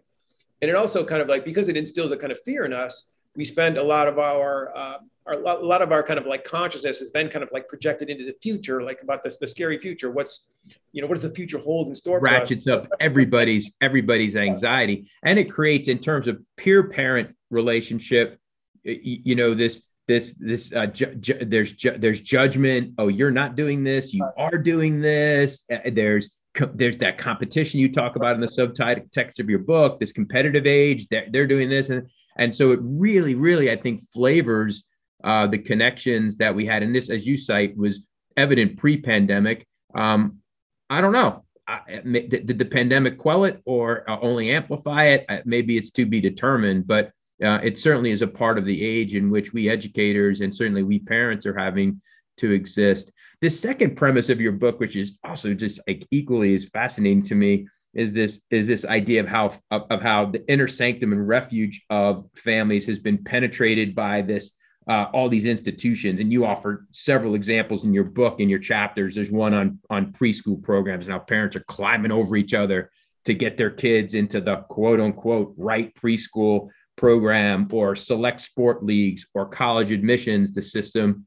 [0.61, 3.13] and it also kind of like because it instills a kind of fear in us
[3.37, 6.45] we spend a lot of our uh, our, a lot of our kind of like
[6.45, 9.79] consciousness is then kind of like projected into the future, like about this the scary
[9.79, 10.11] future.
[10.11, 10.51] What's
[10.93, 12.21] you know what does the future hold in store?
[12.21, 18.39] Ratchets up everybody's everybody's anxiety, and it creates in terms of peer parent relationship.
[18.85, 22.95] You know this this this uh, ju- ju- there's ju- there's judgment.
[22.99, 24.13] Oh, you're not doing this.
[24.13, 25.65] You are doing this.
[25.73, 29.61] Uh, there's co- there's that competition you talk about in the subtitle text of your
[29.61, 29.99] book.
[29.99, 31.09] This competitive age.
[31.09, 34.85] They're, they're doing this, and and so it really, really, I think flavors
[35.23, 36.83] uh, the connections that we had.
[36.83, 39.67] And this, as you cite, was evident pre-pandemic.
[39.95, 40.39] Um,
[40.91, 41.45] I don't know.
[41.67, 45.25] I, did the pandemic quell it or uh, only amplify it?
[45.31, 47.13] Uh, maybe it's to be determined, but
[47.45, 50.83] uh, it certainly is a part of the age in which we educators and certainly
[50.83, 52.01] we parents are having
[52.37, 53.13] to exist.
[53.41, 57.35] The second premise of your book, which is also just like equally as fascinating to
[57.35, 61.27] me, is this is this idea of how of, of how the inner sanctum and
[61.27, 64.53] refuge of families has been penetrated by this
[64.87, 69.15] uh, all these institutions and you offer several examples in your book in your chapters
[69.15, 72.91] there's one on on preschool programs and how parents are climbing over each other
[73.25, 79.27] to get their kids into the quote unquote right preschool program or select sport leagues
[79.35, 81.27] or college admissions the system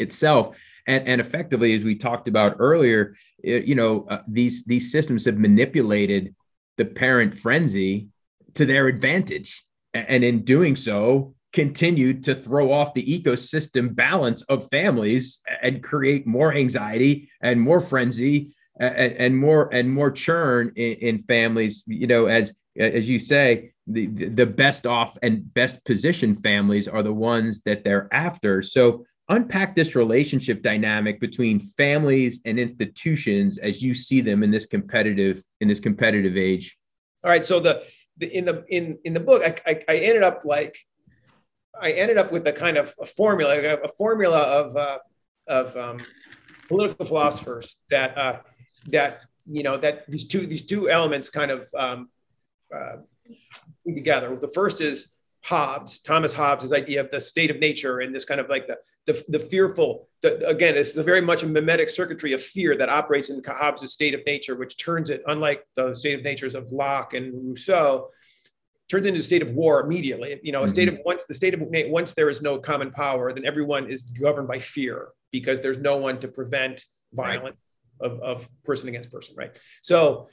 [0.00, 0.56] itself.
[0.86, 5.24] And, and effectively as we talked about earlier it, you know uh, these these systems
[5.26, 6.34] have manipulated
[6.76, 8.08] the parent frenzy
[8.54, 9.64] to their advantage.
[9.94, 16.26] And in doing so continued to throw off the ecosystem balance of families and create
[16.26, 22.06] more anxiety and more frenzy and, and more and more churn in, in, families you
[22.06, 27.12] know as as you say the the best off and best positioned families are the
[27.12, 28.62] ones that they're after.
[28.62, 34.66] So unpack this relationship dynamic between families and institutions as you see them in this
[34.66, 36.76] competitive in this competitive age.
[37.24, 37.84] All right so the,
[38.18, 40.76] the in the in in the book I, I, I ended up like
[41.80, 44.98] I ended up with a kind of a formula, a formula of uh,
[45.48, 46.00] of um,
[46.68, 48.40] political philosophers that uh,
[48.88, 52.10] that you know that these two these two elements kind of um,
[52.74, 52.96] uh,
[53.86, 54.36] together.
[54.40, 55.08] The first is
[55.44, 58.76] Hobbes, Thomas Hobbes' idea of the state of nature and this kind of like the
[59.06, 60.08] the, the fearful.
[60.20, 63.92] The, again, it's a very much a mimetic circuitry of fear that operates in Hobbes'
[63.92, 68.10] state of nature, which turns it, unlike the state of natures of Locke and Rousseau,
[68.88, 70.38] turns into a state of war immediately.
[70.42, 70.72] You know, a mm-hmm.
[70.72, 74.02] state of once the state of once there is no common power, then everyone is
[74.02, 77.56] governed by fear because there's no one to prevent violence
[78.00, 78.10] right.
[78.10, 79.58] of, of person against person, right?
[79.80, 80.28] So,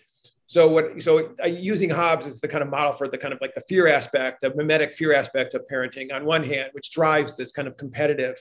[0.49, 1.01] so what?
[1.01, 3.63] So uh, using Hobbes as the kind of model for the kind of like the
[3.69, 7.67] fear aspect, the mimetic fear aspect of parenting on one hand, which drives this kind
[7.67, 8.35] of competitive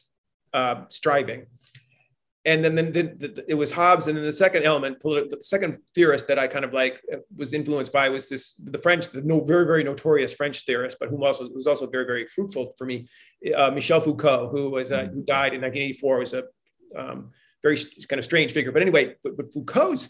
[0.52, 1.46] uh, striving
[2.48, 5.78] and then, then, then the, it was Hobbes, and then the second element, the second
[5.94, 9.20] theorist that I kind of like uh, was influenced by was this the French, the
[9.20, 12.86] no, very very notorious French theorist, but who also was also very very fruitful for
[12.86, 13.06] me,
[13.54, 16.44] uh, Michel Foucault, who was uh, who died in 1984, was a
[16.96, 17.76] um, very
[18.08, 18.72] kind of strange figure.
[18.72, 20.08] But anyway, but, but Foucault's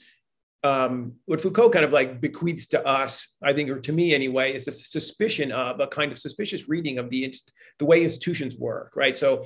[0.65, 4.55] um, what Foucault kind of like bequeaths to us, I think, or to me anyway,
[4.55, 7.33] is a suspicion of a kind of suspicious reading of the
[7.79, 9.17] the way institutions work, right?
[9.17, 9.45] So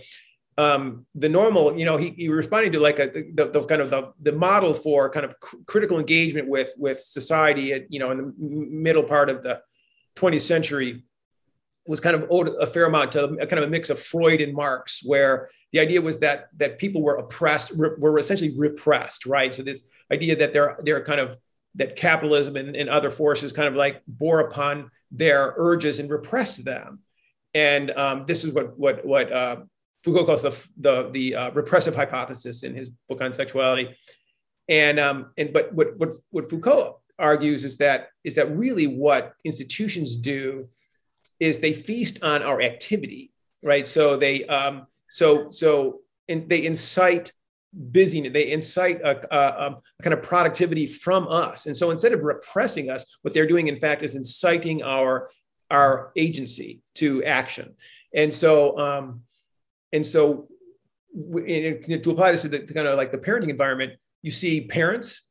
[0.59, 3.90] um, the normal, you know, he, he responding to like a, the, the kind of
[3.90, 8.11] the, the model for kind of cr- critical engagement with with society, at, you know,
[8.11, 9.61] in the middle part of the
[10.16, 11.05] 20th century
[11.87, 14.40] was kind of owed a fair amount to a kind of a mix of Freud
[14.40, 19.27] and Marx, where the idea was that that people were oppressed, re- were essentially repressed,
[19.27, 19.53] right?
[19.55, 21.37] So this idea that they're they're kind of
[21.75, 26.64] that capitalism and, and other forces kind of like bore upon their urges and repressed
[26.64, 27.01] them.
[27.55, 29.57] And um, this is what what what uh,
[30.05, 33.97] Foucault calls the the, the uh, repressive hypothesis in his book on sexuality.
[34.68, 39.35] And um, and but what what what Foucault argues is that is that really what
[39.45, 40.68] institutions do
[41.43, 43.87] is they feast on our activity, right?
[43.87, 47.33] So they um, so so and they incite
[47.75, 52.23] busyness they incite a, a, a, kind of productivity from us and so instead of
[52.23, 55.31] repressing us what they're doing in fact is inciting our
[55.71, 57.75] our agency to action
[58.15, 59.23] and so um,
[59.93, 60.49] and so,
[61.15, 65.23] to apply this to the to kind of like the parenting environment, you see parents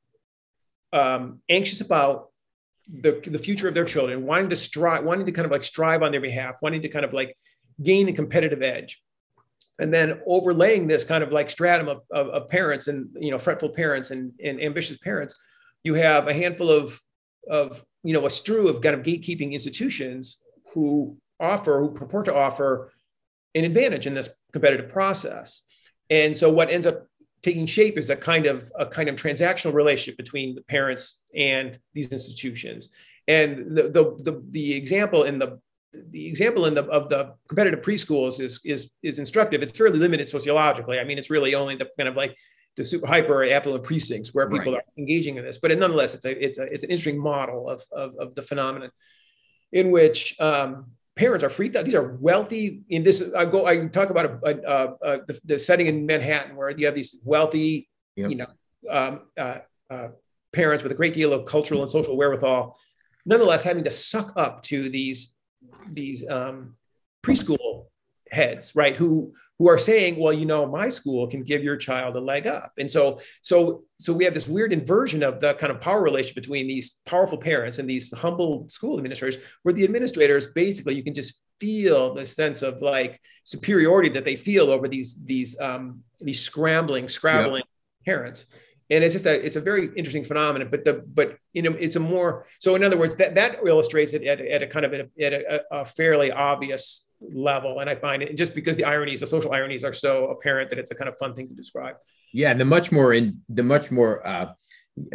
[0.94, 2.31] um, anxious about
[2.88, 6.04] the, the future of their children, wanting to strive, wanting to kind of like strive
[6.04, 7.36] on their behalf, wanting to kind of like
[7.82, 9.02] gain a competitive edge.
[9.80, 13.40] And then overlaying this kind of like stratum of, of, of parents and you know
[13.40, 15.36] fretful parents and, and ambitious parents,
[15.84, 17.00] you have a handful of
[17.50, 20.38] of you know a strew of kind of gatekeeping institutions
[20.74, 22.92] who offer who purport to offer
[23.56, 25.64] an advantage in this competitive process.
[26.10, 27.08] And so what ends up
[27.44, 31.80] taking shape is a kind of a kind of transactional relationship between the parents and
[31.94, 32.90] these institutions.
[33.28, 35.60] And the the the, the example in the
[35.94, 39.62] the example in the of the competitive preschools is is is instructive.
[39.62, 41.00] It's fairly limited sociologically.
[41.00, 42.36] I mean, it's really only the kind of like
[42.78, 44.82] the super hyper affluent precincts where people right.
[44.82, 45.58] are engaging in this.
[45.58, 48.92] But nonetheless, it's a it's a it's an interesting model of of, of the phenomenon
[49.72, 51.86] in which um, parents are freaked out.
[51.86, 52.82] These are wealthy.
[52.90, 53.68] In this, I go.
[53.68, 57.18] I talk about a, a, a, the, the, setting in Manhattan where you have these
[57.24, 58.32] wealthy, yep.
[58.32, 58.48] you know,
[58.90, 59.60] um, uh,
[59.92, 60.08] uh,
[60.52, 62.76] parents with a great deal of cultural and social wherewithal,
[63.24, 65.36] nonetheless having to suck up to these
[65.92, 66.76] these um,
[67.24, 67.71] preschool
[68.32, 68.96] heads, right?
[68.96, 72.48] Who who are saying, well, you know, my school can give your child a leg
[72.48, 72.72] up.
[72.80, 76.34] And so, so, so we have this weird inversion of the kind of power relation
[76.34, 81.14] between these powerful parents and these humble school administrators, where the administrators basically you can
[81.14, 86.42] just feel the sense of like superiority that they feel over these these um, these
[86.42, 87.64] scrambling, scrabbling
[88.04, 88.48] parents
[88.92, 91.96] and it's just a it's a very interesting phenomenon but the but you know it's
[91.96, 94.94] a more so in other words that that illustrates it at, at a kind of
[94.94, 99.22] a, at a, a, fairly obvious level and i find it just because the ironies
[99.22, 101.96] the social ironies are so apparent that it's a kind of fun thing to describe
[102.34, 104.52] yeah and the much more in the much more uh,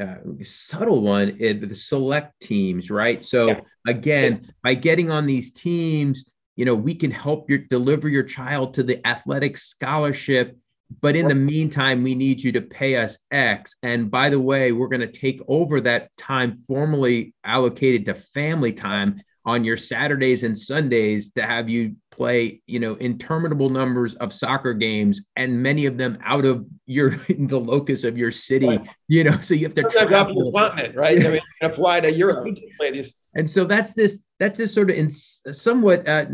[0.00, 3.60] uh, subtle one is the select teams right so yeah.
[3.86, 4.50] again yeah.
[4.64, 8.82] by getting on these teams you know we can help your deliver your child to
[8.82, 10.56] the athletic scholarship
[11.00, 13.76] but in the meantime, we need you to pay us X.
[13.82, 18.72] And by the way, we're going to take over that time formally allocated to family
[18.72, 24.32] time on your Saturdays and Sundays to have you play, you know, interminable numbers of
[24.32, 28.88] soccer games and many of them out of your the locus of your city, right.
[29.08, 30.50] you know, so you have to travel.
[30.52, 31.24] continent, right?
[31.24, 33.12] I mean, apply to Europe to play these.
[33.36, 36.24] And so that's this that's this sort of in, somewhat uh,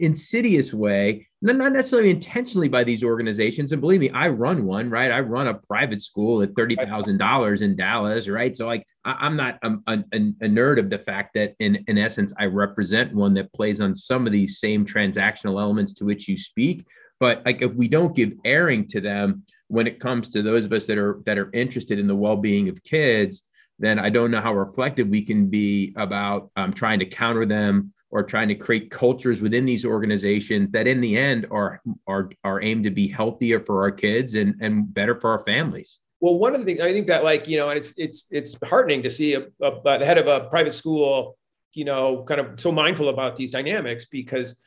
[0.00, 3.70] insidious way, not necessarily intentionally by these organizations.
[3.70, 5.10] And believe me, I run one, right?
[5.10, 8.56] I run a private school at thirty thousand dollars in Dallas, right?
[8.56, 9.98] So like, I, am not a,
[10.42, 14.26] nerd of the fact that in in essence, I represent one that plays on some
[14.26, 16.86] of these same transactional elements to which you speak.
[17.20, 20.72] But like, if we don't give airing to them when it comes to those of
[20.72, 23.44] us that are that are interested in the well being of kids
[23.78, 27.92] then I don't know how reflective we can be about um, trying to counter them
[28.10, 32.62] or trying to create cultures within these organizations that in the end are are are
[32.62, 36.00] aimed to be healthier for our kids and and better for our families.
[36.20, 38.56] Well one of the things i think that like you know and it's it's it's
[38.64, 41.38] heartening to see a, a, the head of a private school
[41.74, 44.60] you know kind of so mindful about these dynamics because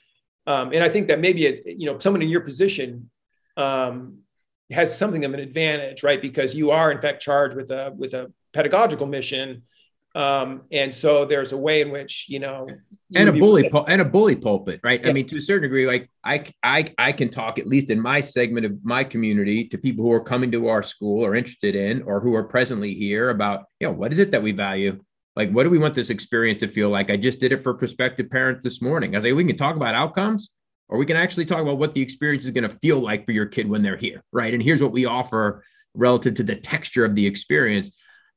[0.48, 3.10] um, and i think that maybe it, you know someone in your position
[3.58, 4.20] um,
[4.72, 6.22] has something of an advantage right?
[6.22, 9.64] Because you are in fact charged with a with a pedagogical mission.
[10.14, 12.68] Um, and so there's a way in which you know
[13.16, 15.02] and a bully pul- and a bully pulpit right?
[15.02, 15.10] Yeah.
[15.10, 18.02] i mean to a certain degree like I, I i can talk at least in
[18.02, 21.76] my segment of my community to people who are coming to our school or interested
[21.76, 25.00] in or who are presently here about you know what is it that we value?
[25.38, 27.10] Like what do we want this experience to feel like?
[27.10, 29.16] I just did it for prospective parents this morning.
[29.16, 30.52] I was like we can talk about outcomes
[30.90, 33.32] or we can actually talk about what the experience is going to feel like for
[33.32, 34.54] your kid when they're here right?
[34.54, 37.92] And here's what we offer relative to the texture of the experience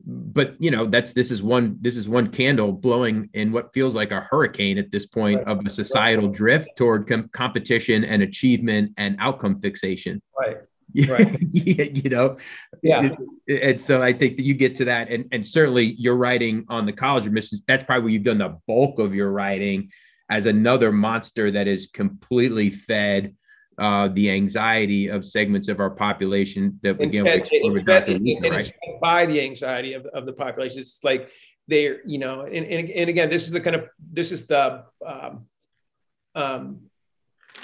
[0.07, 3.95] but you know that's this is one this is one candle blowing in what feels
[3.95, 5.47] like a hurricane at this point right.
[5.47, 10.21] of a societal drift toward com- competition and achievement and outcome fixation.
[10.39, 10.59] Right.
[11.09, 11.41] Right.
[11.51, 12.37] you know?
[12.81, 13.17] Yeah.
[13.49, 16.87] And so i think that you get to that and and certainly you're writing on
[16.87, 19.91] the college admissions that's probably where you've done the bulk of your writing
[20.31, 23.35] as another monster that is completely fed
[23.79, 28.73] uh, the anxiety of segments of our population that again fed, it's fed, and right?
[29.01, 30.81] by the anxiety of, of the population.
[30.81, 31.31] It's like
[31.67, 34.85] they're, you know, and, and, and again, this is the kind of this is the
[35.05, 35.47] um,
[36.35, 36.81] um,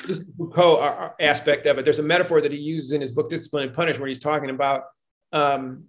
[0.06, 1.84] this is the Foucault uh, uh, aspect of it.
[1.84, 4.50] There's a metaphor that he uses in his book Discipline and Punish, where he's talking
[4.50, 4.84] about
[5.32, 5.84] um,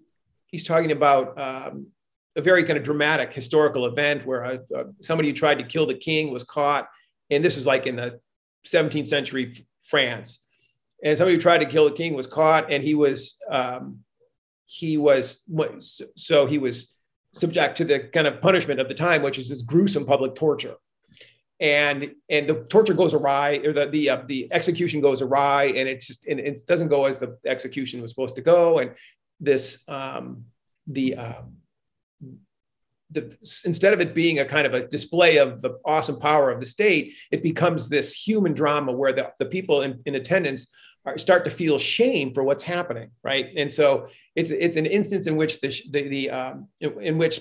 [0.48, 1.88] he's talking about um,
[2.36, 4.60] a very kind of dramatic historical event where a,
[5.02, 6.88] somebody who tried to kill the king was caught,
[7.30, 8.20] and this was like in the
[8.68, 10.40] 17th century France.
[11.04, 14.00] And somebody who tried to kill the king was caught, and he was um,
[14.66, 15.44] he was
[16.16, 16.96] so he was
[17.34, 20.76] subject to the kind of punishment of the time, which is this gruesome public torture.
[21.60, 25.90] And and the torture goes awry, or the the uh, the execution goes awry, and
[25.90, 28.80] it's just and it doesn't go as the execution was supposed to go.
[28.80, 28.92] And
[29.40, 30.46] this um,
[30.88, 31.58] the um,
[33.12, 33.36] the,
[33.66, 36.66] instead of it being a kind of a display of the awesome power of the
[36.66, 40.68] state, it becomes this human drama where the, the people in, in attendance
[41.06, 43.52] are, start to feel shame for what's happening, right?
[43.56, 47.40] And so it's it's an instance in which the the, the um, in, which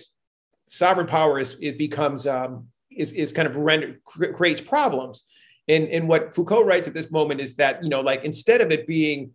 [0.66, 5.24] sovereign power is it becomes um, is is kind of rendered creates problems.
[5.68, 8.70] And and what Foucault writes at this moment is that you know like instead of
[8.70, 9.32] it being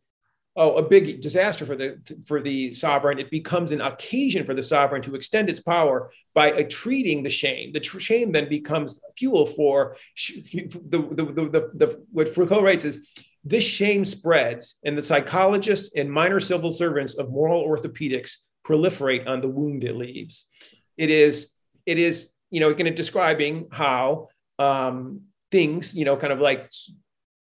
[0.56, 3.20] oh, a big disaster for the for the sovereign.
[3.20, 7.30] It becomes an occasion for the sovereign to extend its power by uh, treating the
[7.30, 7.72] shame.
[7.74, 12.86] The tr- shame then becomes fuel for the, the, the, the, the what Foucault writes
[12.86, 13.08] is
[13.44, 19.42] this shame spreads, and the psychologists and minor civil servants of moral orthopedics proliferate on
[19.42, 20.46] the wound it leaves.
[20.98, 21.54] It is
[21.86, 26.72] it is you know kind of describing how um, things you know kind of like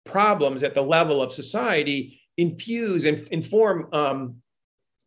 [0.05, 4.35] problems at the level of society infuse and inform um,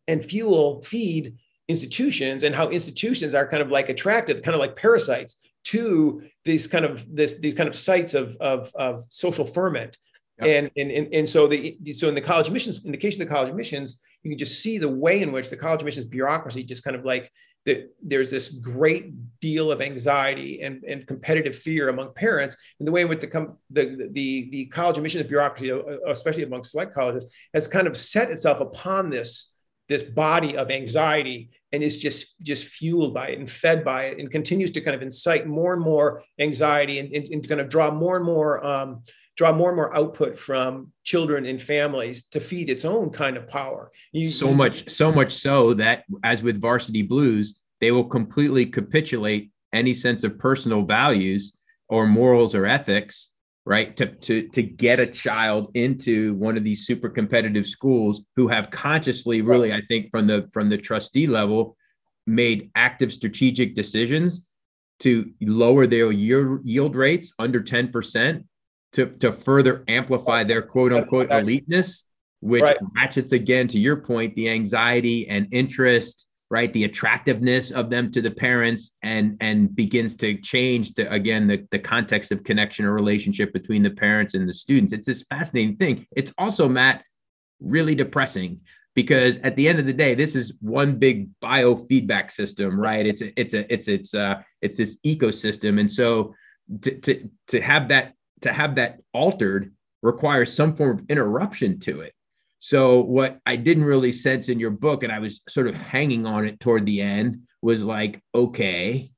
[0.07, 1.35] and fuel, feed
[1.67, 6.65] institutions, and how institutions are kind of like attracted, kind of like parasites, to these
[6.65, 9.97] kind of this these kind of sites of of, of social ferment.
[10.39, 10.71] Yep.
[10.77, 13.33] And, and, and, so the so in the college admissions, in the case of the
[13.33, 16.83] college admissions, you can just see the way in which the college admissions bureaucracy just
[16.83, 17.31] kind of like
[17.67, 19.11] that there's this great
[19.41, 23.55] deal of anxiety and, and competitive fear among parents and the way in which the,
[23.69, 28.31] the, the, the college admissions bureaucracy, uh, especially among select colleges, has kind of set
[28.31, 29.51] itself upon this,
[29.89, 34.17] this body of anxiety and is just, just fueled by it and fed by it
[34.17, 37.67] and continues to kind of incite more and more anxiety and, and, and kind of
[37.67, 39.03] draw more and more um,
[39.37, 43.47] draw more and more output from children and families to feed its own kind of
[43.47, 43.91] power.
[44.11, 49.51] You, so much, so much so that as with Varsity Blues, they will completely capitulate
[49.71, 51.55] any sense of personal values
[51.87, 53.31] or morals or ethics,
[53.63, 53.95] right?
[53.97, 58.71] To, to, to get a child into one of these super competitive schools who have
[58.71, 61.77] consciously, really, I think, from the from the trustee level,
[62.25, 64.47] made active strategic decisions
[64.99, 68.43] to lower their year, yield rates under 10%
[68.93, 72.03] to, to further amplify their quote unquote eliteness,
[72.39, 72.77] which right.
[72.95, 76.71] ratchets again to your point, the anxiety and interest, right?
[76.71, 81.67] The attractiveness of them to the parents and and begins to change the again the,
[81.71, 84.93] the context of connection or relationship between the parents and the students.
[84.93, 86.07] It's this fascinating thing.
[86.15, 87.03] It's also, Matt,
[87.59, 88.61] really depressing
[88.97, 93.21] because at the end of the day this is one big biofeedback system right it's
[93.21, 96.33] a, it's a it's it's uh it's this ecosystem and so
[96.81, 102.01] to to to have that to have that altered requires some form of interruption to
[102.01, 102.13] it.
[102.59, 106.25] So what I didn't really sense in your book, and I was sort of hanging
[106.25, 109.11] on it toward the end, was like, okay,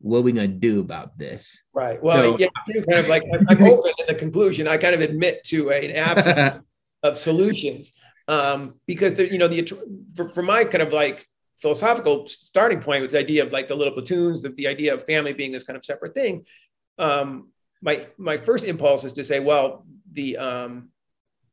[0.00, 1.58] what are we gonna do about this?
[1.72, 2.02] Right.
[2.02, 4.68] Well, so, yeah, kind of like I'm open in the conclusion.
[4.68, 6.64] I kind of admit to an absence
[7.02, 7.92] of solutions
[8.26, 9.66] um, because the, you know the
[10.14, 11.26] for, for my kind of like
[11.60, 15.04] philosophical starting point was the idea of like the little platoons, the, the idea of
[15.04, 16.44] family being this kind of separate thing.
[16.98, 17.48] Um,
[17.80, 20.90] my my first impulse is to say, well, the um,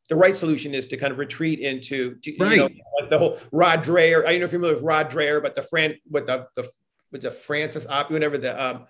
[0.10, 2.52] the right solution is to kind of retreat into to, right.
[2.52, 2.70] you know
[3.00, 4.26] like the whole Rod Dreher.
[4.26, 6.70] I don't know if you're familiar with Rod Dreher, but the Fran with the the
[7.12, 8.86] with the Francis Op, whatever the um,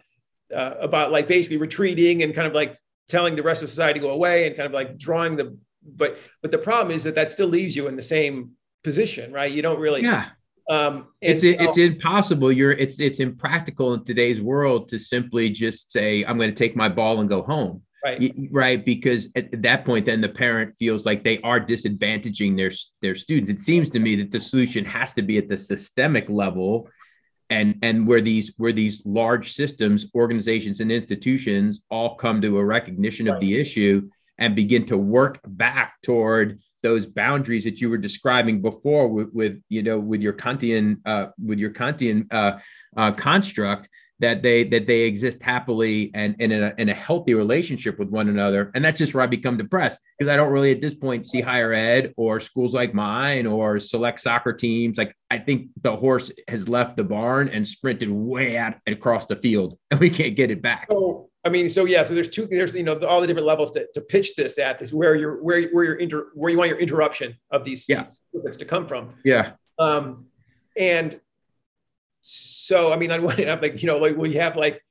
[0.54, 2.78] uh, about like basically retreating and kind of like
[3.08, 6.18] telling the rest of society to go away and kind of like drawing the but
[6.42, 8.52] but the problem is that that still leaves you in the same
[8.84, 9.52] position, right?
[9.52, 10.30] You don't really yeah.
[10.70, 12.52] Um, it's so, it's impossible.
[12.52, 16.76] You're it's it's impractical in today's world to simply just say I'm going to take
[16.76, 17.82] my ball and go home.
[18.04, 18.36] Right.
[18.52, 18.86] Right.
[18.86, 23.50] Because at that point, then the parent feels like they are disadvantaging their their students.
[23.50, 26.88] It seems to me that the solution has to be at the systemic level,
[27.50, 32.66] and and where these where these large systems, organizations, and institutions all come to a
[32.66, 33.36] recognition right.
[33.36, 34.08] of the issue
[34.38, 39.60] and begin to work back toward those boundaries that you were describing before with, with
[39.70, 42.60] you know with your Kantian uh, with your Kantian uh,
[42.96, 47.34] uh, construct that they that they exist happily and, and in, a, in a healthy
[47.34, 48.72] relationship with one another.
[48.76, 51.42] And that's just where i become depressed because i don't really at this point see
[51.42, 54.98] higher ed or schools like mine or select soccer teams.
[54.98, 59.36] Like i think the horse has left the barn and sprinted way out across the
[59.36, 60.88] field and we can't get it back.
[60.92, 63.70] So I mean, so yeah, so there's two, there's you know all the different levels
[63.72, 66.70] to, to pitch this at is where you're where where you're inter, where you want
[66.70, 68.08] your interruption of these yeah.
[68.34, 69.14] to come from.
[69.24, 69.52] Yeah.
[69.78, 70.26] Um,
[70.76, 71.20] and
[72.24, 74.82] so I mean, on one hand, like you know, like we have like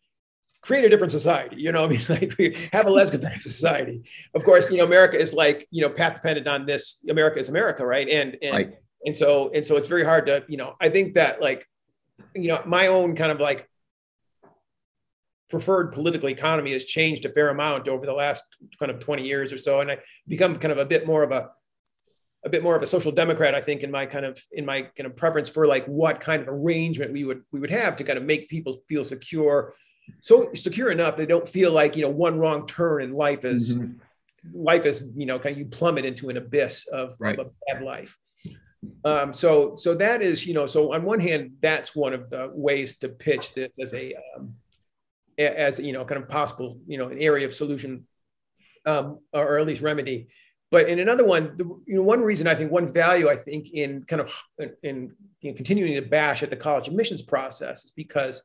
[0.63, 1.57] create a different society.
[1.57, 4.05] You know, I mean, like we have a less competitive society.
[4.35, 7.05] Of course, you know, America is like you know path dependent on this.
[7.11, 8.09] America is America, right?
[8.09, 8.79] And and right.
[9.05, 10.77] and so and so it's very hard to you know.
[10.81, 11.67] I think that like
[12.33, 13.69] you know my own kind of like
[15.51, 18.45] preferred political economy has changed a fair amount over the last
[18.79, 21.33] kind of 20 years or so and i become kind of a bit more of
[21.33, 21.51] a
[22.45, 24.83] a bit more of a social democrat i think in my kind of in my
[24.83, 28.05] kind of preference for like what kind of arrangement we would we would have to
[28.05, 29.75] kind of make people feel secure
[30.21, 33.77] so secure enough they don't feel like you know one wrong turn in life is
[33.77, 33.93] mm-hmm.
[34.55, 37.39] life is you know kind of you plummet into an abyss of, right.
[37.39, 38.19] of a bad life
[39.05, 42.51] um, so so that is you know so on one hand that's one of the
[42.55, 44.55] ways to pitch this as a um,
[45.39, 48.07] as you know, kind of possible, you know, an area of solution,
[48.87, 50.29] um, or at least remedy.
[50.71, 53.73] but in another one, the, you know, one reason I think one value I think
[53.73, 54.33] in kind of
[54.83, 58.43] in, in continuing to bash at the college admissions process is because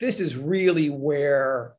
[0.00, 1.74] this is really where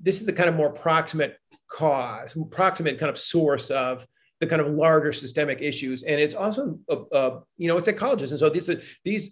[0.00, 1.38] this is the kind of more proximate
[1.68, 4.06] cause, proximate kind of source of
[4.40, 6.02] the kind of larger systemic issues.
[6.02, 8.32] And it's also, uh, uh, you know, it's at colleges.
[8.32, 9.30] And so these, are, these,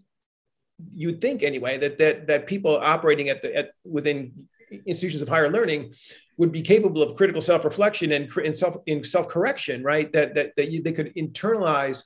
[0.95, 4.49] you'd think anyway, that, that, that people operating at the, at, within
[4.87, 5.95] institutions of higher learning
[6.37, 10.13] would be capable of critical self-reflection and, and self in self-correction, right?
[10.13, 12.05] That, that, that you, they could internalize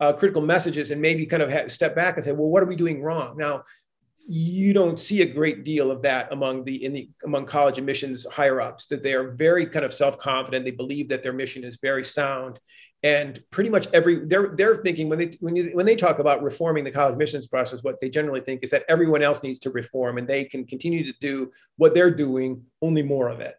[0.00, 2.76] uh, critical messages and maybe kind of step back and say, well, what are we
[2.76, 3.36] doing wrong?
[3.36, 3.64] Now,
[4.26, 8.24] you don't see a great deal of that among the in the among college admissions
[8.24, 11.78] higher ups that they are very kind of self-confident they believe that their mission is
[11.82, 12.58] very sound
[13.04, 16.42] and pretty much every they're they're thinking when they when you when they talk about
[16.42, 19.70] reforming the college admissions process what they generally think is that everyone else needs to
[19.70, 23.54] reform and they can continue to do what they're doing only more of it.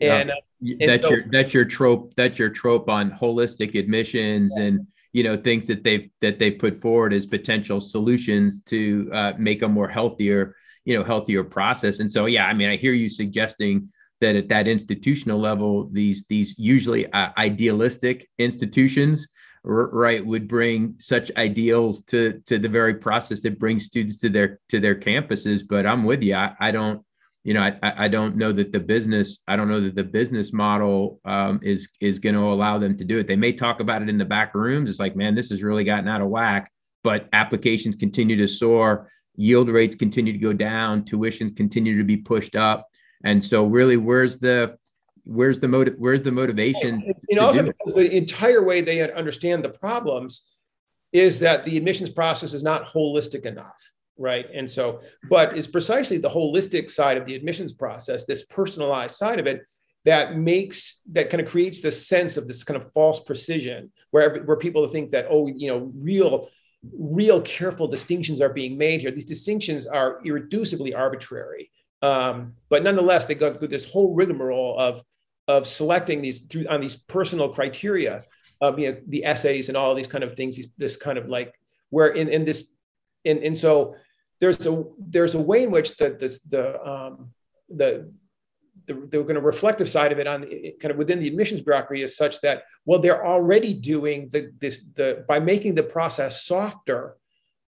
[0.00, 4.52] And, uh, and that's so, your that's your trope that's your trope on holistic admissions
[4.56, 4.64] yeah.
[4.64, 9.32] and you know things that they've that they put forward as potential solutions to uh,
[9.38, 12.00] make a more healthier you know healthier process.
[12.00, 16.24] And so yeah i mean i hear you suggesting that at that institutional level these
[16.28, 19.28] these usually uh, idealistic institutions
[19.64, 24.28] r- right would bring such ideals to to the very process that brings students to
[24.28, 27.02] their to their campuses but i'm with you i, I don't
[27.48, 30.52] you know, I, I don't know that the business, I don't know that the business
[30.52, 33.26] model um, is is going to allow them to do it.
[33.26, 34.90] They may talk about it in the back rooms.
[34.90, 36.70] It's like, man, this has really gotten out of whack.
[37.04, 42.18] But applications continue to soar, yield rates continue to go down, tuitions continue to be
[42.18, 42.86] pushed up,
[43.24, 44.76] and so really, where's the
[45.24, 45.94] where's the motive?
[45.98, 47.12] Where's the motivation?
[47.28, 50.46] You know, also because the entire way they understand the problems
[51.12, 53.78] is that the admissions process is not holistic enough
[54.18, 54.46] right?
[54.52, 55.00] And so,
[55.30, 59.62] but it's precisely the holistic side of the admissions process, this personalized side of it,
[60.04, 64.42] that makes that kind of creates this sense of this kind of false precision, where
[64.42, 66.48] where people think that oh, you know, real
[66.96, 69.10] real careful distinctions are being made here.
[69.10, 71.70] These distinctions are irreducibly arbitrary,
[72.02, 75.02] um, but nonetheless, they go through this whole rigmarole of
[75.48, 78.24] of selecting these through on these personal criteria
[78.60, 80.56] of you know the essays and all these kind of things.
[80.56, 81.54] These, this kind of like
[81.90, 82.68] where in in this
[83.24, 83.96] and and so
[84.40, 87.30] there's a there's a way in which the the the um,
[87.68, 88.12] the
[88.86, 90.42] the, the kind of reflective side of it on
[90.80, 94.82] kind of within the admissions bureaucracy is such that well they're already doing the this
[94.94, 97.16] the by making the process softer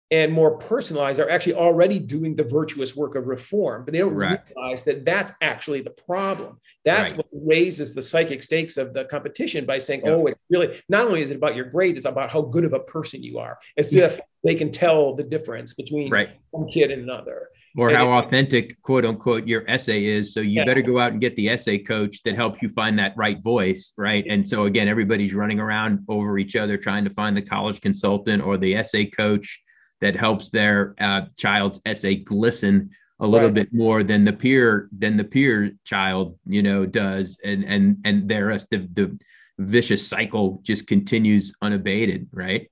[0.10, 4.14] and more personalized are actually already doing the virtuous work of reform, but they don't
[4.14, 4.40] right.
[4.56, 6.60] realize that that's actually the problem.
[6.86, 7.18] That's right.
[7.18, 10.04] what raises the psychic stakes of the competition by saying.
[10.06, 12.74] "Oh, it's really not only is it about your grades, it's about how good of
[12.74, 14.06] a person you are." As yeah.
[14.06, 16.30] if they can tell the difference between right.
[16.52, 20.34] one kid and another, or and how it, authentic, quote unquote, your essay is.
[20.34, 20.66] So you yeah.
[20.66, 23.94] better go out and get the essay coach that helps you find that right voice,
[23.98, 24.26] right?
[24.30, 28.42] And so again, everybody's running around over each other trying to find the college consultant
[28.42, 29.62] or the essay coach
[30.02, 32.90] that helps their uh, child's essay glisten
[33.20, 33.56] a little right.
[33.56, 38.30] bit more than the peer than the peer child you know does and and and
[38.30, 39.20] there the, the
[39.58, 42.70] vicious cycle just continues unabated right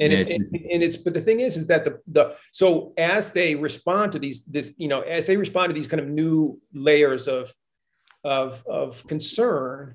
[0.00, 2.92] and, and it's, it's and it's but the thing is is that the the so
[2.96, 6.08] as they respond to these this you know as they respond to these kind of
[6.08, 7.52] new layers of
[8.24, 9.94] of of concern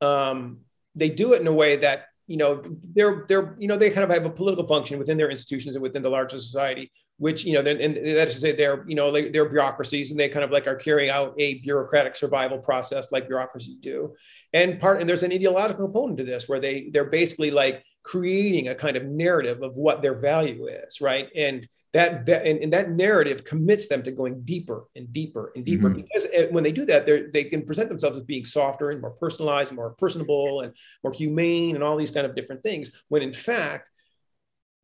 [0.00, 0.58] um
[0.94, 2.62] they do it in a way that you know
[2.94, 5.82] they're they're you know they kind of have a political function within their institutions and
[5.82, 9.10] within the larger society which you know and, that is to say they're you know
[9.10, 13.12] they, they're bureaucracies and they kind of like are carrying out a bureaucratic survival process
[13.12, 14.14] like bureaucracies do.
[14.52, 18.68] And part and there's an ideological component to this where they they're basically like creating
[18.68, 22.90] a kind of narrative of what their value is right and that and, and, that
[22.90, 26.00] narrative commits them to going deeper and deeper and deeper mm-hmm.
[26.00, 27.04] because eh, when they do that
[27.34, 30.72] they can present themselves as being softer and more personalized and more personable and
[31.04, 33.90] more humane and all these kind of different things when in fact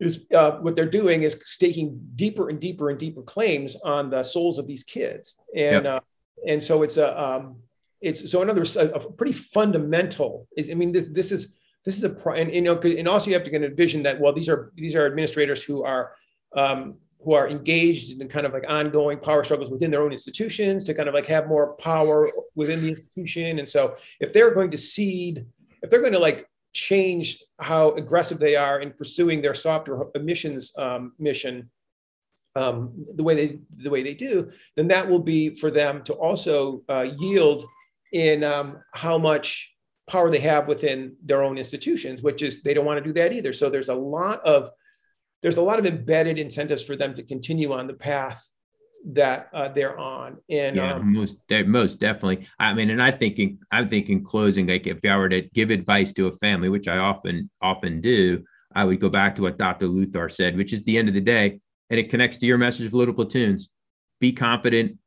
[0.01, 4.23] is uh, what they're doing is staking deeper and deeper and deeper claims on the
[4.23, 5.87] souls of these kids and yep.
[5.87, 6.01] uh,
[6.47, 7.57] and so it's a um,
[8.03, 12.05] it's so another a, a pretty fundamental is i mean this this is this is
[12.05, 14.49] a and you know and also you have to get a vision that well these
[14.49, 16.13] are these are administrators who are
[16.57, 20.85] um, who are engaged in kind of like ongoing power struggles within their own institutions
[20.85, 23.59] to kind of like have more power within the institution.
[23.59, 25.47] And so if they're going to cede,
[25.83, 30.73] if they're going to like change how aggressive they are in pursuing their software emissions
[30.77, 31.71] um, mission,
[32.57, 36.13] um, the way they the way they do, then that will be for them to
[36.13, 37.65] also uh, yield
[38.13, 39.74] in um, how much
[40.07, 43.33] power they have within their own institutions, which is they don't want to do that
[43.33, 43.53] either.
[43.53, 44.71] So there's a lot of
[45.43, 48.51] there's a lot of embedded incentives for them to continue on the path
[49.07, 50.39] that uh, they're on.
[50.49, 51.37] And yeah, um, most
[51.67, 52.47] most definitely.
[52.59, 55.43] I mean, and I think in, I think in closing, like if I were to
[55.43, 58.45] give advice to a family, which I often often do,
[58.75, 59.87] I would go back to what Dr.
[59.87, 62.87] Luthar said, which is the end of the day, and it connects to your message
[62.87, 63.69] of little platoons.
[64.21, 64.99] Be confident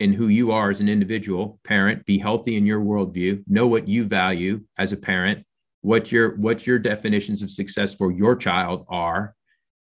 [0.00, 2.04] in who you are as an individual parent.
[2.06, 3.42] Be healthy in your worldview.
[3.46, 5.44] Know what you value as a parent.
[5.82, 9.34] What your what your definitions of success for your child are,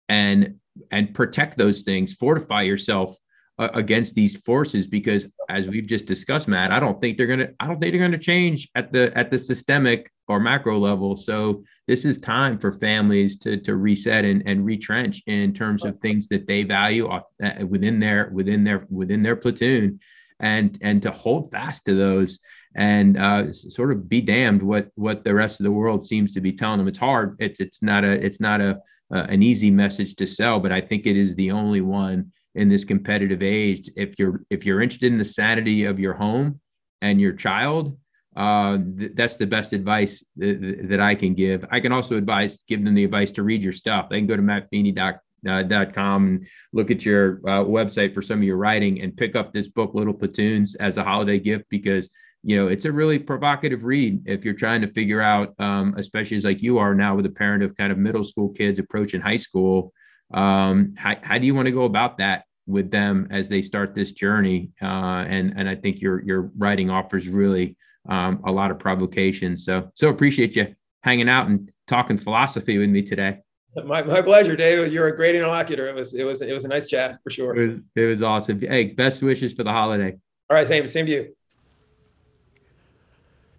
[0.10, 0.56] and
[0.92, 2.14] and protect those things.
[2.14, 3.18] Fortify yourself
[3.60, 7.52] against these forces because as we've just discussed matt i don't think they're going to
[7.60, 11.16] i don't think they're going to change at the at the systemic or macro level.
[11.16, 15.98] So this is time for families to to reset and, and retrench in terms of
[16.00, 17.22] things that they value uh,
[17.68, 20.00] within their within their within their platoon
[20.40, 22.40] and and to hold fast to those
[22.76, 26.42] and uh, sort of be damned what what the rest of the world seems to
[26.42, 26.88] be telling them.
[26.88, 27.38] It's hard.
[27.40, 28.80] It's it's not a it's not a
[29.10, 32.70] uh, an easy message to sell but i think it is the only one in
[32.70, 36.60] this competitive age if you're if you're interested in the sanity of your home
[37.02, 37.98] and your child
[38.38, 41.66] uh, th- that's the best advice th- that I can give.
[41.72, 44.10] I can also advise, give them the advice to read your stuff.
[44.10, 48.44] They can go to mattfeeney.com uh, and look at your uh, website for some of
[48.44, 52.10] your writing and pick up this book, Little Platoons, as a holiday gift because
[52.44, 56.38] you know it's a really provocative read if you're trying to figure out, um, especially
[56.38, 59.20] as like you are now with a parent of kind of middle school kids approaching
[59.20, 59.92] high school.
[60.32, 63.96] Um, how, how do you want to go about that with them as they start
[63.96, 64.72] this journey.
[64.82, 67.76] Uh, and and I think your your writing offers really
[68.10, 69.58] um, a lot of provocation.
[69.58, 73.40] So so appreciate you hanging out and talking philosophy with me today.
[73.86, 74.92] My, my pleasure, David.
[74.92, 75.88] You're a great interlocutor.
[75.88, 77.56] It was it was it was a nice chat for sure.
[77.56, 78.60] It was, it was awesome.
[78.60, 80.18] Hey, best wishes for the holiday.
[80.50, 81.34] All right, same same to you.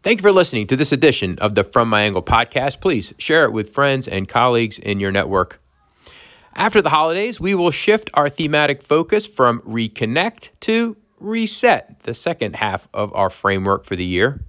[0.02, 2.80] Thank you for listening to this edition of the From My Angle podcast.
[2.80, 5.58] Please share it with friends and colleagues in your network.
[6.58, 12.56] After the holidays, we will shift our thematic focus from reconnect to reset, the second
[12.56, 14.42] half of our framework for the year.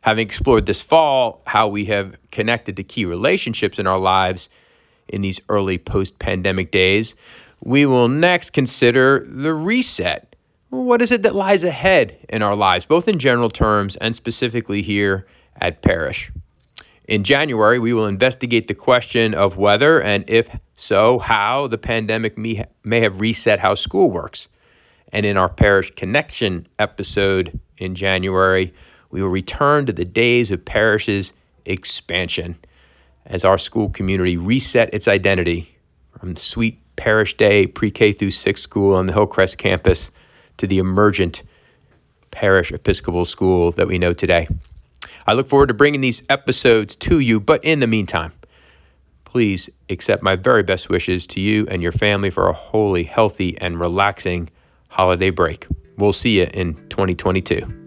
[0.00, 4.48] Having explored this fall how we have connected to key relationships in our lives
[5.08, 7.14] in these early post pandemic days,
[7.62, 10.36] we will next consider the reset.
[10.70, 14.80] What is it that lies ahead in our lives, both in general terms and specifically
[14.80, 15.26] here
[15.60, 16.32] at Parish?
[17.06, 22.36] In January, we will investigate the question of whether, and if so, how the pandemic
[22.36, 24.48] may, have reset how school works.
[25.12, 28.74] And in our Parish Connection episode in January,
[29.10, 31.32] we will return to the days of Parish's
[31.64, 32.56] expansion
[33.24, 35.76] as our school community reset its identity
[36.18, 40.10] from sweet Parish Day pre K through 6 school on the Hillcrest campus
[40.56, 41.44] to the emergent
[42.32, 44.48] Parish Episcopal School that we know today.
[45.26, 48.32] I look forward to bringing these episodes to you, but in the meantime,
[49.24, 53.60] please accept my very best wishes to you and your family for a wholly healthy
[53.60, 54.48] and relaxing
[54.88, 55.66] holiday break.
[55.98, 57.85] We'll see you in 2022.